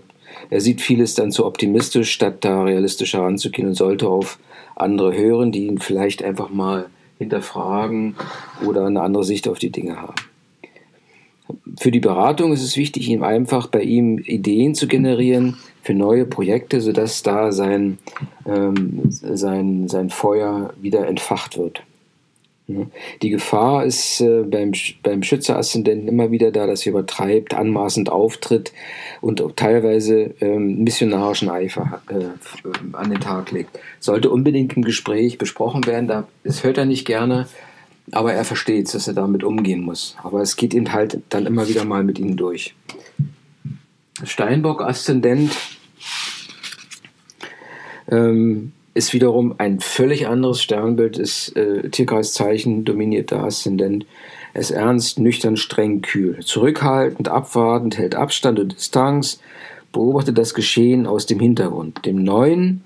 er 0.51 0.61
sieht 0.61 0.81
vieles 0.81 1.15
dann 1.15 1.31
zu 1.31 1.47
optimistisch, 1.47 2.11
statt 2.11 2.45
da 2.45 2.61
realistisch 2.61 3.13
heranzugehen 3.13 3.69
und 3.69 3.73
sollte 3.73 4.07
auf 4.07 4.37
andere 4.75 5.17
hören, 5.17 5.51
die 5.51 5.65
ihn 5.65 5.79
vielleicht 5.79 6.23
einfach 6.23 6.51
mal 6.51 6.91
hinterfragen 7.17 8.13
oder 8.63 8.85
eine 8.85 9.01
andere 9.01 9.23
Sicht 9.23 9.47
auf 9.47 9.57
die 9.57 9.71
Dinge 9.71 9.99
haben. 9.99 10.13
Für 11.79 11.89
die 11.89 11.99
Beratung 11.99 12.53
ist 12.53 12.63
es 12.63 12.77
wichtig, 12.77 13.09
ihm 13.09 13.23
einfach 13.23 13.65
bei 13.65 13.81
ihm 13.81 14.19
Ideen 14.19 14.75
zu 14.75 14.85
generieren 14.85 15.57
für 15.81 15.95
neue 15.95 16.25
Projekte, 16.25 16.81
sodass 16.81 17.23
da 17.23 17.51
sein, 17.51 17.97
ähm, 18.45 19.01
sein, 19.07 19.87
sein 19.87 20.11
Feuer 20.11 20.71
wieder 20.79 21.07
entfacht 21.07 21.57
wird. 21.57 21.81
Die 23.21 23.29
Gefahr 23.29 23.85
ist 23.85 24.21
äh, 24.21 24.43
beim, 24.43 24.73
beim 25.01 25.23
Schütze-Aszendenten 25.23 26.07
immer 26.07 26.29
wieder 26.29 26.51
da, 26.51 26.67
dass 26.67 26.85
er 26.85 26.91
übertreibt, 26.91 27.55
anmaßend 27.55 28.11
auftritt 28.11 28.73
und 29.21 29.43
teilweise 29.55 30.35
ähm, 30.39 30.83
missionarischen 30.83 31.49
Eifer 31.49 32.01
äh, 32.09 32.95
an 32.95 33.09
den 33.09 33.19
Tag 33.21 33.51
legt. 33.51 33.79
Sollte 33.99 34.29
unbedingt 34.29 34.75
im 34.77 34.83
Gespräch 34.83 35.39
besprochen 35.39 35.85
werden, 35.87 36.07
da, 36.07 36.27
das 36.43 36.63
hört 36.63 36.77
er 36.77 36.85
nicht 36.85 37.05
gerne, 37.05 37.47
aber 38.11 38.33
er 38.33 38.45
versteht, 38.45 38.93
dass 38.93 39.07
er 39.07 39.13
damit 39.15 39.43
umgehen 39.43 39.81
muss. 39.81 40.15
Aber 40.21 40.41
es 40.41 40.55
geht 40.55 40.73
ihm 40.75 40.93
halt 40.93 41.21
dann 41.29 41.47
immer 41.47 41.67
wieder 41.67 41.85
mal 41.85 42.03
mit 42.03 42.19
ihm 42.19 42.37
durch. 42.37 42.75
Steinbock-Aszendent 44.23 45.51
ähm, 48.11 48.73
ist 48.93 49.13
wiederum 49.13 49.55
ein 49.57 49.79
völlig 49.79 50.27
anderes 50.27 50.61
Sternbild, 50.61 51.17
ist 51.17 51.55
äh, 51.55 51.89
Tierkreiszeichen 51.89 52.85
dominierter 52.85 53.43
Aszendent. 53.43 54.05
Er 54.53 54.61
ist 54.61 54.71
ernst, 54.71 55.19
nüchtern, 55.19 55.57
streng, 55.57 56.01
kühl, 56.01 56.39
zurückhaltend, 56.43 57.29
abwartend, 57.29 57.97
hält 57.97 58.15
Abstand 58.15 58.59
und 58.59 58.75
Distanz, 58.75 59.39
beobachtet 59.91 60.37
das 60.37 60.53
Geschehen 60.53 61.05
aus 61.05 61.25
dem 61.25 61.39
Hintergrund. 61.39 62.05
Dem 62.05 62.23
Neuen 62.23 62.83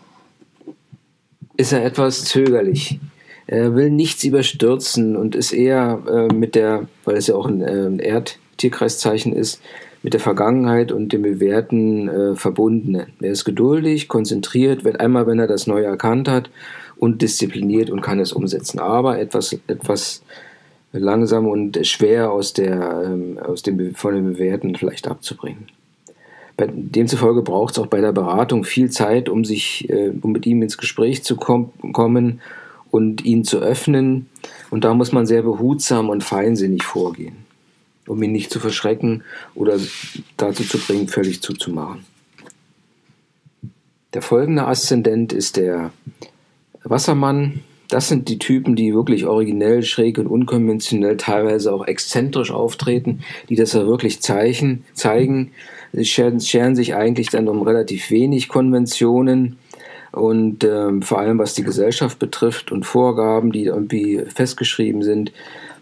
ist 1.58 1.72
er 1.72 1.86
etwas 1.86 2.26
zögerlich. 2.26 3.00
Er 3.48 3.76
will 3.76 3.90
nichts 3.90 4.24
überstürzen 4.24 5.16
und 5.16 5.36
ist 5.36 5.54
eher 5.54 6.02
äh, 6.08 6.34
mit 6.34 6.56
der, 6.56 6.88
weil 7.04 7.18
es 7.18 7.28
ja 7.28 7.36
auch 7.36 7.46
ein 7.46 7.62
äh, 7.62 8.04
Erdtierkreiszeichen 8.04 9.34
ist, 9.34 9.62
mit 10.04 10.14
der 10.14 10.20
Vergangenheit 10.20 10.92
und 10.92 11.14
dem 11.14 11.24
Bewährten 11.24 12.10
äh, 12.10 12.36
verbunden. 12.36 12.96
Er 12.96 13.32
ist 13.32 13.46
geduldig, 13.46 14.08
konzentriert, 14.08 14.84
wird 14.84 15.00
einmal, 15.00 15.26
wenn 15.26 15.40
er 15.40 15.48
das 15.48 15.66
Neue 15.66 15.86
erkannt 15.86 16.28
hat 16.28 16.50
und 16.98 17.22
diszipliniert 17.22 17.90
und 17.90 18.02
kann 18.02 18.20
es 18.20 18.34
umsetzen, 18.34 18.80
aber 18.80 19.18
etwas, 19.18 19.58
etwas 19.68 20.22
langsam 20.92 21.48
und 21.48 21.86
schwer 21.88 22.32
aus, 22.32 22.54
der, 22.54 23.04
ähm, 23.06 23.40
aus 23.40 23.64
dem, 23.64 23.96
von 23.96 24.14
den 24.14 24.26
Bewerten 24.26 24.76
vielleicht 24.76 25.08
abzubringen. 25.08 25.68
Bei, 26.56 26.70
demzufolge 26.72 27.42
braucht 27.42 27.74
es 27.74 27.80
auch 27.80 27.88
bei 27.88 28.00
der 28.00 28.12
Beratung 28.12 28.64
viel 28.64 28.92
Zeit, 28.92 29.28
um 29.28 29.44
sich, 29.44 29.90
äh, 29.90 30.12
um 30.22 30.32
mit 30.32 30.46
ihm 30.46 30.62
ins 30.62 30.78
Gespräch 30.78 31.24
zu 31.24 31.36
kom 31.36 31.72
kommen 31.94 32.42
und 32.92 33.26
ihn 33.26 33.44
zu 33.44 33.60
öffnen. 33.60 34.28
Und 34.70 34.84
da 34.84 34.94
muss 34.94 35.12
man 35.12 35.26
sehr 35.26 35.42
behutsam 35.42 36.10
und 36.10 36.24
feinsinnig 36.24 36.84
vorgehen, 36.84 37.38
um 38.08 38.22
ihn 38.22 38.32
nicht 38.32 38.52
zu 38.52 38.60
verschrecken 38.60 39.24
oder 39.56 39.78
dazu 40.38 40.64
zu 40.64 40.78
bringen, 40.78 41.08
völlig 41.08 41.42
zuzumachen. 41.42 42.06
Der 44.14 44.22
folgende 44.22 44.66
Aszendent 44.66 45.34
ist 45.34 45.58
der 45.58 45.92
Wassermann. 46.84 47.62
Das 47.90 48.08
sind 48.08 48.30
die 48.30 48.40
Typen, 48.40 48.76
die 48.76 48.94
wirklich 48.94 49.26
originell, 49.26 49.84
schräg 49.84 50.18
und 50.18 50.28
unkonventionell, 50.28 51.18
teilweise 51.18 51.74
auch 51.74 51.86
exzentrisch 51.86 52.52
auftreten, 52.52 53.24
die 53.50 53.56
das 53.56 53.74
ja 53.74 53.86
wirklich 53.86 54.22
zeichen, 54.22 54.84
zeigen. 54.94 55.52
Sie 55.94 56.06
scheren, 56.06 56.40
scheren 56.40 56.76
sich 56.76 56.96
eigentlich 56.96 57.30
dann 57.30 57.48
um 57.48 57.62
relativ 57.62 58.10
wenig 58.10 58.50
Konventionen 58.50 59.58
und 60.12 60.64
ähm, 60.64 61.02
vor 61.02 61.20
allem 61.20 61.40
was 61.40 61.56
die 61.56 61.64
Gesellschaft 61.64 62.20
betrifft 62.20 62.72
und 62.72 62.86
Vorgaben, 62.86 63.52
die 63.52 63.66
irgendwie 63.66 64.24
festgeschrieben 64.34 65.02
sind, 65.02 65.32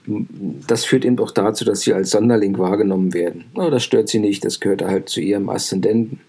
das 0.06 0.86
führt 0.86 1.06
eben 1.06 1.20
auch 1.20 1.32
dazu, 1.32 1.64
dass 1.64 1.82
sie 1.82 1.94
als 1.94 2.12
Sonderling 2.12 2.58
wahrgenommen 2.58 3.14
werden. 3.14 3.46
No, 3.56 3.70
das 3.70 3.84
stört 3.84 4.10
sie 4.10 4.20
nicht, 4.20 4.44
das 4.44 4.60
gehört 4.60 4.82
halt 4.82 5.10
zu 5.10 5.22
ihrem 5.22 5.50
Aszendenten. 5.50 6.20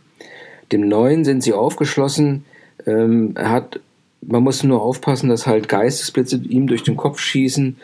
Dem 0.72 0.88
Neuen 0.88 1.24
sind 1.24 1.42
sie 1.42 1.52
aufgeschlossen. 1.52 2.44
Ähm, 2.86 3.32
er 3.34 3.50
hat, 3.50 3.80
man 4.20 4.42
muss 4.42 4.62
nur 4.62 4.82
aufpassen, 4.82 5.28
dass 5.28 5.46
halt 5.46 5.68
Geistesblitze 5.68 6.36
ihm 6.36 6.66
durch 6.66 6.82
den 6.82 6.96
Kopf 6.96 7.18
schießen 7.18 7.76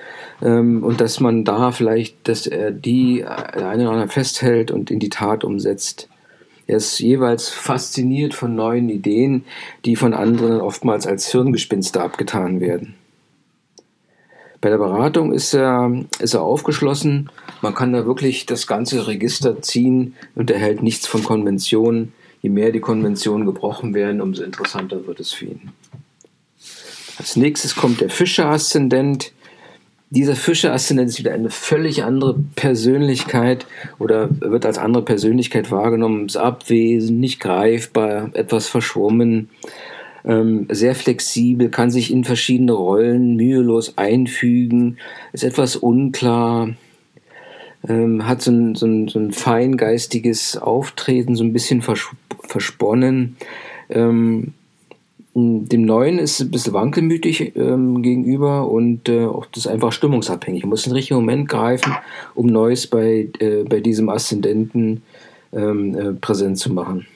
ähm, 0.43 0.85
und 0.85 1.01
dass 1.01 1.21
man 1.21 1.45
da 1.45 1.73
vielleicht, 1.73 2.29
dass 2.29 2.47
er 2.47 2.71
die 2.71 3.25
eine 3.25 3.83
oder 3.83 3.93
andere 3.93 4.09
festhält 4.09 4.71
und 4.71 4.91
in 4.91 4.99
die 4.99 5.11
Tat 5.11 5.45
umsetzt. 5.45 6.09
Er 6.67 6.77
ist 6.77 6.99
jeweils 6.99 7.49
fasziniert 7.49 8.35
von 8.35 8.55
neuen 8.55 8.91
Ideen, 8.91 9.45
die 9.87 9.97
von 9.97 10.13
anderen 10.13 10.61
oftmals 10.61 11.07
als 11.07 11.33
Hirngespinste 11.33 12.03
abgetan 12.03 12.61
werden. 12.61 12.95
Bei 14.61 14.71
der 14.71 14.79
Beratung 14.79 15.33
ist 15.33 15.55
er, 15.55 15.93
ist 16.19 16.35
er 16.35 16.43
aufgeschlossen. 16.43 17.31
Man 17.63 17.75
kann 17.75 17.93
da 17.93 18.07
wirklich 18.07 18.47
das 18.47 18.67
ganze 18.67 19.07
Register 19.07 19.63
ziehen 19.63 20.15
und 20.35 20.51
erhält 20.51 20.83
nichts 20.83 21.07
von 21.07 21.23
Konventionen. 21.23 22.13
Je 22.43 22.51
mehr 22.51 22.73
die 22.73 22.81
Konventionen 22.81 23.47
gebrochen 23.47 23.95
werden, 23.95 24.21
umso 24.21 24.43
interessanter 24.43 25.07
wird 25.07 25.21
es 25.21 25.33
für 25.33 25.47
ihn. 25.47 25.71
Als 27.19 27.37
nächstes 27.37 27.75
kommt 27.75 28.01
der 28.01 28.11
Fische-Aszendent 28.11 29.33
dieser 30.11 30.37
Fische-Aszendent 30.37 31.11
ist 31.11 31.19
wieder 31.19 31.35
eine 31.35 31.51
völlig 31.51 32.03
andere 32.03 32.35
Persönlichkeit 32.57 33.67
oder 33.99 34.29
wird 34.41 34.65
als 34.65 34.79
andere 34.79 35.05
Persönlichkeit 35.05 35.71
wahrgenommen, 35.71 36.27
ist 36.27 36.37
abwesend, 36.37 37.21
nicht 37.21 37.41
greifbar, 37.41 38.31
etwas 38.33 38.69
verschwommen, 38.69 39.51
ähm, 40.29 40.67
sehr 40.71 40.95
flexibel, 40.95 41.71
kann 41.71 41.91
sich 41.91 42.13
in 42.13 42.23
verschiedene 42.23 42.73
Rollen 42.73 43.35
mühelos 43.35 43.97
einfügen, 43.97 44.99
ist 45.33 45.43
etwas 45.43 45.75
unklar, 45.75 46.75
ähm, 47.89 48.29
hat 48.29 48.43
so 48.43 48.51
ein, 48.51 48.75
so, 48.75 48.87
ein, 48.87 49.09
so 49.09 49.19
ein 49.19 49.33
feingeistiges 49.33 50.59
Auftreten, 50.59 51.35
so 51.35 51.45
ein 51.45 51.55
bisschen 51.55 51.83
versponnen. 51.83 53.37
Ähm, 53.89 54.53
dem 55.35 55.83
Neuen 55.83 56.19
ist 56.19 56.41
ein 56.41 56.51
bisschen 56.51 56.73
wankelmütig 56.73 57.57
ähm, 57.57 58.03
gegenüber 58.03 58.69
und 58.69 59.09
äh, 59.09 59.25
auch 59.25 59.47
das 59.47 59.67
ist 59.67 59.71
einfach 59.71 59.93
stimmungsabhängig. 59.93 60.65
Man 60.65 60.71
muss 60.71 60.83
den 60.83 60.93
richtigen 60.93 61.21
Moment 61.21 61.49
greifen, 61.49 61.95
um 62.35 62.47
Neues 62.47 62.87
bei, 62.89 63.29
äh, 63.39 63.63
bei 63.63 63.81
diesem 63.81 64.09
Aszendenten 64.09 65.03
ähm, 65.53 65.95
äh, 65.95 66.13
präsent 66.15 66.59
zu 66.59 66.73
machen. 66.73 67.07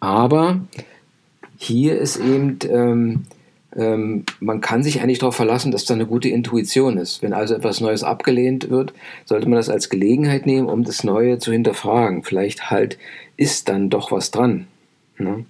Aber 0.00 0.60
hier 1.62 1.98
ist 1.98 2.16
eben, 2.16 2.58
ähm, 2.68 3.24
ähm, 3.76 4.24
man 4.40 4.60
kann 4.60 4.82
sich 4.82 5.00
eigentlich 5.00 5.18
darauf 5.18 5.36
verlassen, 5.36 5.72
dass 5.72 5.84
da 5.84 5.94
eine 5.94 6.06
gute 6.06 6.28
Intuition 6.28 6.96
ist. 6.96 7.22
Wenn 7.22 7.32
also 7.32 7.54
etwas 7.54 7.80
Neues 7.80 8.02
abgelehnt 8.02 8.70
wird, 8.70 8.94
sollte 9.24 9.48
man 9.48 9.56
das 9.56 9.68
als 9.68 9.90
Gelegenheit 9.90 10.46
nehmen, 10.46 10.68
um 10.68 10.84
das 10.84 11.04
Neue 11.04 11.38
zu 11.38 11.52
hinterfragen. 11.52 12.22
Vielleicht 12.22 12.70
halt 12.70 12.98
ist 13.36 13.68
dann 13.68 13.90
doch 13.90 14.10
was 14.10 14.30
dran. 14.30 14.66
Ne? 15.18 15.44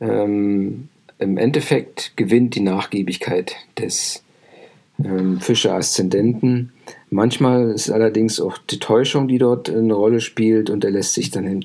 ähm, 0.00 0.88
im 1.18 1.36
Endeffekt 1.36 2.12
gewinnt 2.16 2.54
die 2.54 2.60
Nachgiebigkeit 2.60 3.56
des 3.78 4.22
ähm, 5.04 5.40
Fische-Aszendenten. 5.40 6.72
Manchmal 7.10 7.70
ist 7.70 7.90
allerdings 7.90 8.40
auch 8.40 8.56
die 8.58 8.78
Täuschung, 8.78 9.28
die 9.28 9.38
dort 9.38 9.68
eine 9.68 9.94
Rolle 9.94 10.20
spielt 10.20 10.70
und 10.70 10.84
er 10.84 10.90
lässt 10.90 11.14
sich 11.14 11.30
dann 11.30 11.46
eben, 11.46 11.64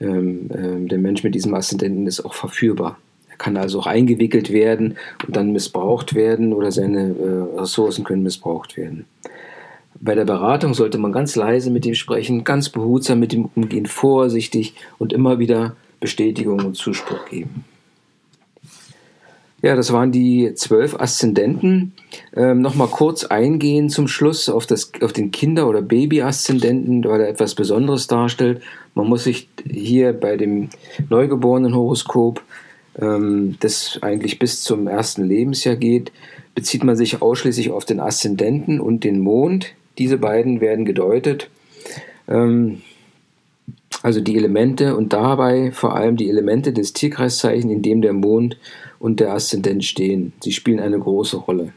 ähm, 0.00 0.50
ähm, 0.54 0.88
der 0.88 0.98
Mensch 0.98 1.24
mit 1.24 1.34
diesem 1.34 1.54
Aszendenten 1.54 2.06
ist 2.06 2.24
auch 2.24 2.34
verführbar. 2.34 2.98
Er 3.30 3.36
kann 3.36 3.56
also 3.56 3.80
auch 3.80 3.86
eingewickelt 3.86 4.52
werden 4.52 4.96
und 5.26 5.36
dann 5.36 5.52
missbraucht 5.52 6.14
werden 6.14 6.52
oder 6.52 6.72
seine 6.72 7.14
äh, 7.14 7.60
Ressourcen 7.60 8.04
können 8.04 8.22
missbraucht 8.22 8.76
werden. 8.76 9.06
Bei 10.00 10.14
der 10.14 10.24
Beratung 10.24 10.74
sollte 10.74 10.98
man 10.98 11.12
ganz 11.12 11.34
leise 11.34 11.70
mit 11.70 11.84
ihm 11.84 11.94
sprechen, 11.94 12.44
ganz 12.44 12.68
behutsam 12.68 13.18
mit 13.18 13.32
ihm 13.32 13.50
umgehen, 13.56 13.86
vorsichtig 13.86 14.74
und 14.98 15.12
immer 15.12 15.40
wieder 15.40 15.74
Bestätigung 15.98 16.64
und 16.64 16.76
Zuspruch 16.76 17.28
geben. 17.28 17.64
Ja, 19.60 19.74
das 19.74 19.92
waren 19.92 20.12
die 20.12 20.54
zwölf 20.54 20.94
Aszendenten. 21.00 21.92
Ähm, 22.36 22.60
Nochmal 22.60 22.86
kurz 22.86 23.24
eingehen 23.24 23.90
zum 23.90 24.06
Schluss 24.06 24.48
auf, 24.48 24.66
das, 24.66 24.92
auf 25.00 25.12
den 25.12 25.32
Kinder- 25.32 25.68
oder 25.68 25.82
Baby-Aszendenten, 25.82 27.04
weil 27.04 27.22
er 27.22 27.28
etwas 27.28 27.56
Besonderes 27.56 28.06
darstellt. 28.06 28.62
Man 28.94 29.08
muss 29.08 29.24
sich 29.24 29.48
hier 29.68 30.12
bei 30.12 30.36
dem 30.36 30.68
neugeborenen 31.08 31.74
Horoskop, 31.74 32.40
ähm, 33.00 33.56
das 33.58 33.98
eigentlich 34.00 34.38
bis 34.38 34.62
zum 34.62 34.86
ersten 34.86 35.24
Lebensjahr 35.24 35.76
geht, 35.76 36.12
bezieht 36.54 36.84
man 36.84 36.96
sich 36.96 37.20
ausschließlich 37.20 37.70
auf 37.70 37.84
den 37.84 37.98
Aszendenten 37.98 38.78
und 38.78 39.02
den 39.02 39.18
Mond. 39.18 39.74
Diese 39.98 40.18
beiden 40.18 40.60
werden 40.60 40.84
gedeutet. 40.84 41.50
Ähm, 42.28 42.82
also 44.02 44.20
die 44.20 44.36
Elemente 44.36 44.96
und 44.96 45.12
dabei 45.12 45.72
vor 45.72 45.96
allem 45.96 46.16
die 46.16 46.28
Elemente 46.28 46.72
des 46.72 46.92
Tierkreiszeichens, 46.92 47.72
in 47.72 47.82
dem 47.82 48.02
der 48.02 48.12
Mond 48.12 48.56
und 48.98 49.20
der 49.20 49.32
Aszendent 49.32 49.84
stehen. 49.84 50.32
Sie 50.40 50.52
spielen 50.52 50.80
eine 50.80 50.98
große 50.98 51.36
Rolle. 51.36 51.72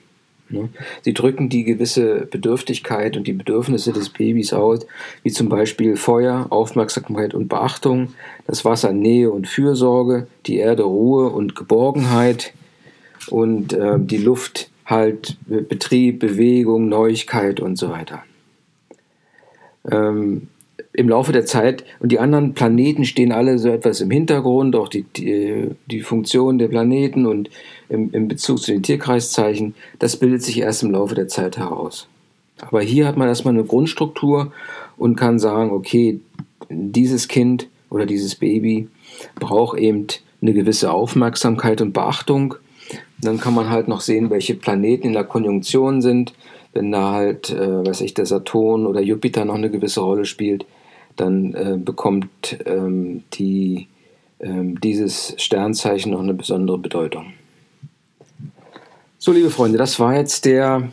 Ne? 0.50 0.70
Sie 1.02 1.14
drücken 1.14 1.50
die 1.50 1.64
gewisse 1.64 2.28
Bedürftigkeit 2.30 3.18
und 3.18 3.28
die 3.28 3.34
Bedürfnisse 3.34 3.94
des 3.94 4.10
Babys 4.10 4.54
aus, 4.54 4.86
wie 5.24 5.32
zum 5.32 5.50
Beispiel 5.50 5.96
Feuer, 5.96 6.48
Aufmerksamkeit 6.50 7.34
und 7.34 7.48
Beachtung, 7.48 8.14
das 8.48 8.66
Wasser 8.66 8.92
Nähe 8.92 9.32
und 9.32 9.48
Fürsorge, 9.48 10.28
die 10.46 10.58
Erde 10.58 10.84
Ruhe 10.84 11.30
und 11.30 11.56
Geborgenheit 11.56 12.54
und 13.30 13.74
äh, 13.74 13.98
die 13.98 14.18
Luft 14.18 14.70
halt 14.86 15.38
Betrieb, 15.48 16.20
Bewegung, 16.20 16.90
Neuigkeit 16.90 17.60
und 17.60 17.78
so 17.78 17.90
weiter. 17.90 18.24
Ähm, 19.90 20.50
im 20.94 21.10
Laufe 21.10 21.32
der 21.32 21.46
Zeit 21.46 21.86
und 22.00 22.12
die 22.12 22.20
anderen 22.20 22.54
Planeten 22.54 23.06
stehen 23.06 23.32
alle 23.32 23.58
so 23.58 23.70
etwas 23.70 24.02
im 24.02 24.12
Hintergrund, 24.12 24.76
auch 24.76 24.90
die, 24.90 25.04
die, 25.04 25.70
die 25.86 26.02
Funktion 26.02 26.58
der 26.58 26.68
Planeten 26.68 27.26
und 27.26 27.50
im, 27.90 28.12
im 28.12 28.28
Bezug 28.28 28.60
zu 28.60 28.72
den 28.72 28.84
Tierkreiszeichen, 28.84 29.76
das 30.00 30.18
bildet 30.18 30.44
sich 30.44 30.60
erst 30.60 30.84
im 30.84 30.92
Laufe 30.92 31.16
der 31.16 31.28
Zeit 31.28 31.58
heraus. 31.58 32.08
Aber 32.60 32.82
hier 32.82 33.08
hat 33.08 33.18
man 33.18 33.28
erstmal 33.28 33.54
eine 33.54 33.64
Grundstruktur 33.64 34.52
und 34.98 35.16
kann 35.16 35.40
sagen, 35.40 35.72
okay, 35.72 36.20
dieses 36.70 37.28
Kind 37.28 37.68
oder 37.90 38.06
dieses 38.06 38.36
Baby 38.36 38.88
braucht 39.36 39.78
eben 39.78 40.08
eine 40.42 40.54
gewisse 40.54 40.92
Aufmerksamkeit 40.92 41.82
und 41.82 41.94
Beachtung. 41.94 42.56
Dann 43.20 43.40
kann 43.40 43.54
man 43.54 43.70
halt 43.70 43.88
noch 43.88 44.02
sehen, 44.02 44.30
welche 44.30 44.56
Planeten 44.56 45.08
in 45.08 45.14
der 45.14 45.24
Konjunktion 45.24 46.02
sind. 46.02 46.34
Wenn 46.74 46.92
da 46.92 47.12
halt, 47.12 47.50
äh, 47.50 47.86
weiß 47.86 48.02
ich, 48.02 48.14
der 48.14 48.26
Saturn 48.26 48.86
oder 48.86 49.02
Jupiter 49.02 49.44
noch 49.46 49.56
eine 49.56 49.70
gewisse 49.70 50.02
Rolle 50.02 50.26
spielt, 50.26 50.66
dann 51.16 51.54
äh, 51.54 51.78
bekommt 51.78 52.58
ähm, 52.66 53.24
die, 53.34 53.88
ähm, 54.40 54.80
dieses 54.80 55.34
Sternzeichen 55.38 56.12
noch 56.12 56.22
eine 56.22 56.34
besondere 56.34 56.78
Bedeutung. 56.78 57.34
So, 59.18 59.32
liebe 59.32 59.50
Freunde, 59.50 59.78
das 59.78 60.00
war 60.00 60.16
jetzt 60.16 60.46
der 60.46 60.90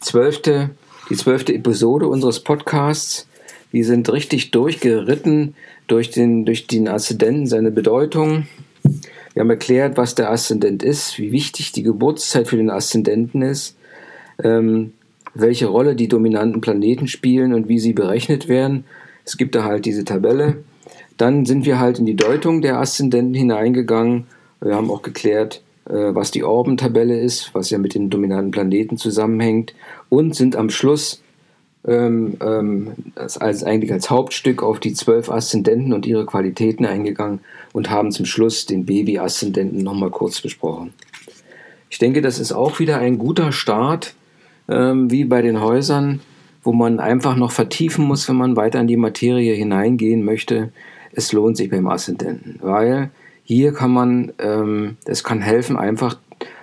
zwölfte, 0.00 0.70
die 1.08 1.16
zwölfte 1.16 1.54
Episode 1.54 2.08
unseres 2.08 2.40
Podcasts. 2.40 3.26
Wir 3.70 3.84
sind 3.84 4.12
richtig 4.12 4.50
durchgeritten 4.50 5.54
durch 5.86 6.10
den, 6.10 6.44
durch 6.44 6.66
den 6.66 6.88
Aszendenten, 6.88 7.46
seine 7.46 7.70
Bedeutung. 7.70 8.46
Wir 9.32 9.40
haben 9.40 9.50
erklärt, 9.50 9.96
was 9.96 10.14
der 10.14 10.30
Aszendent 10.30 10.82
ist, 10.82 11.18
wie 11.18 11.32
wichtig 11.32 11.72
die 11.72 11.82
Geburtszeit 11.82 12.48
für 12.48 12.56
den 12.56 12.70
Aszendenten 12.70 13.42
ist, 13.42 13.76
ähm, 14.42 14.92
welche 15.34 15.66
Rolle 15.66 15.94
die 15.94 16.08
dominanten 16.08 16.60
Planeten 16.60 17.06
spielen 17.06 17.54
und 17.54 17.68
wie 17.68 17.78
sie 17.78 17.92
berechnet 17.92 18.48
werden 18.48 18.84
es 19.30 19.36
gibt 19.36 19.54
da 19.54 19.62
halt 19.62 19.84
diese 19.84 20.04
Tabelle. 20.04 20.64
Dann 21.16 21.46
sind 21.46 21.64
wir 21.64 21.78
halt 21.78 22.00
in 22.00 22.06
die 22.06 22.16
Deutung 22.16 22.62
der 22.62 22.80
Aszendenten 22.80 23.32
hineingegangen. 23.32 24.26
Wir 24.60 24.74
haben 24.74 24.90
auch 24.90 25.02
geklärt, 25.02 25.62
äh, 25.88 25.92
was 25.92 26.32
die 26.32 26.42
Orbentabelle 26.42 27.16
ist, 27.16 27.54
was 27.54 27.70
ja 27.70 27.78
mit 27.78 27.94
den 27.94 28.10
dominanten 28.10 28.50
Planeten 28.50 28.96
zusammenhängt, 28.96 29.72
und 30.08 30.34
sind 30.34 30.56
am 30.56 30.68
Schluss 30.68 31.22
ähm, 31.86 32.38
ähm, 32.40 32.94
als, 33.14 33.62
eigentlich 33.62 33.92
als 33.92 34.10
Hauptstück 34.10 34.64
auf 34.64 34.80
die 34.80 34.94
zwölf 34.94 35.30
Aszendenten 35.30 35.92
und 35.92 36.06
ihre 36.06 36.26
Qualitäten 36.26 36.84
eingegangen 36.84 37.38
und 37.72 37.88
haben 37.88 38.10
zum 38.10 38.26
Schluss 38.26 38.66
den 38.66 38.84
Baby-Aszendenten 38.84 39.84
nochmal 39.84 40.10
kurz 40.10 40.40
besprochen. 40.40 40.92
Ich 41.88 41.98
denke, 41.98 42.20
das 42.20 42.40
ist 42.40 42.50
auch 42.50 42.80
wieder 42.80 42.98
ein 42.98 43.16
guter 43.16 43.52
Start, 43.52 44.14
ähm, 44.68 45.08
wie 45.12 45.24
bei 45.24 45.40
den 45.40 45.60
Häusern, 45.60 46.20
wo 46.62 46.72
man 46.72 47.00
einfach 47.00 47.36
noch 47.36 47.52
vertiefen 47.52 48.04
muss, 48.04 48.28
wenn 48.28 48.36
man 48.36 48.56
weiter 48.56 48.80
in 48.80 48.86
die 48.86 48.96
Materie 48.96 49.54
hineingehen 49.54 50.24
möchte. 50.24 50.72
Es 51.12 51.32
lohnt 51.32 51.56
sich 51.56 51.70
beim 51.70 51.88
Aszendenten, 51.88 52.58
weil 52.60 53.10
hier 53.42 53.72
kann 53.72 53.90
man, 53.90 54.32
ähm, 54.38 54.96
es 55.04 55.24
kann 55.24 55.40
helfen, 55.40 55.76
einfach 55.76 56.18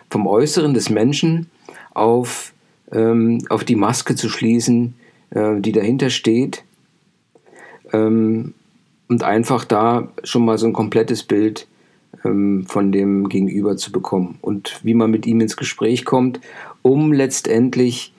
vom 0.10 0.28
Äußeren 0.28 0.74
des 0.74 0.90
Menschen 0.90 1.50
auf, 1.94 2.54
ähm, 2.92 3.40
auf 3.50 3.64
die 3.64 3.76
Maske 3.76 4.16
zu 4.16 4.30
schließen, 4.30 4.94
äh, 5.32 5.60
die 5.60 5.72
dahinter 5.72 6.10
steht. 6.10 6.64
Ähm, 7.92 8.54
und 9.10 9.24
einfach 9.24 9.66
da 9.66 10.10
schon 10.24 10.46
mal 10.46 10.58
so 10.58 10.68
ein 10.68 10.74
komplettes 10.74 11.24
Bild 11.24 11.68
ähm, 12.26 12.66
von 12.68 12.92
dem 12.92 13.30
Gegenüber 13.30 13.78
zu 13.78 13.92
bekommen 13.92 14.38
und 14.42 14.80
wie 14.84 14.94
man 14.94 15.12
mit 15.12 15.26
ihm 15.26 15.40
ins 15.42 15.58
Gespräch 15.58 16.06
kommt, 16.06 16.42
um 16.82 17.14
letztendlich 17.14 18.14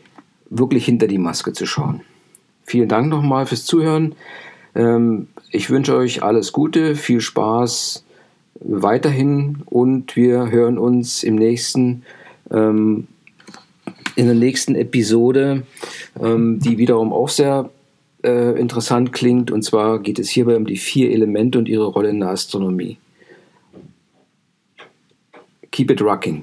wirklich 0.51 0.85
hinter 0.85 1.07
die 1.07 1.19
Maske 1.19 1.53
zu 1.53 1.67
schauen. 1.67 2.01
Vielen 2.65 2.89
Dank 2.89 3.09
nochmal 3.09 3.47
fürs 3.47 3.65
Zuhören. 3.65 4.15
Ähm, 4.75 5.29
ich 5.51 5.71
wünsche 5.71 5.97
euch 5.97 6.23
alles 6.23 6.53
Gute, 6.53 6.95
viel 6.95 7.21
Spaß 7.21 8.05
weiterhin 8.61 9.63
und 9.67 10.17
wir 10.17 10.51
hören 10.51 10.79
uns 10.79 11.23
im 11.23 11.37
nächsten 11.37 12.03
ähm, 12.51 13.07
in 14.17 14.27
der 14.27 14.35
nächsten 14.35 14.75
Episode, 14.75 15.63
ähm, 16.21 16.59
die 16.59 16.77
wiederum 16.77 17.13
auch 17.13 17.29
sehr 17.29 17.71
äh, 18.25 18.59
interessant 18.59 19.13
klingt. 19.13 19.53
Und 19.53 19.63
zwar 19.63 20.01
geht 20.01 20.19
es 20.19 20.29
hierbei 20.29 20.57
um 20.57 20.67
die 20.67 20.77
vier 20.77 21.13
Elemente 21.13 21.57
und 21.57 21.69
ihre 21.69 21.87
Rolle 21.87 22.09
in 22.11 22.21
der 22.21 22.31
Astronomie. 22.31 22.99
Keep 25.71 25.93
it 25.93 26.03
rocking. 26.03 26.43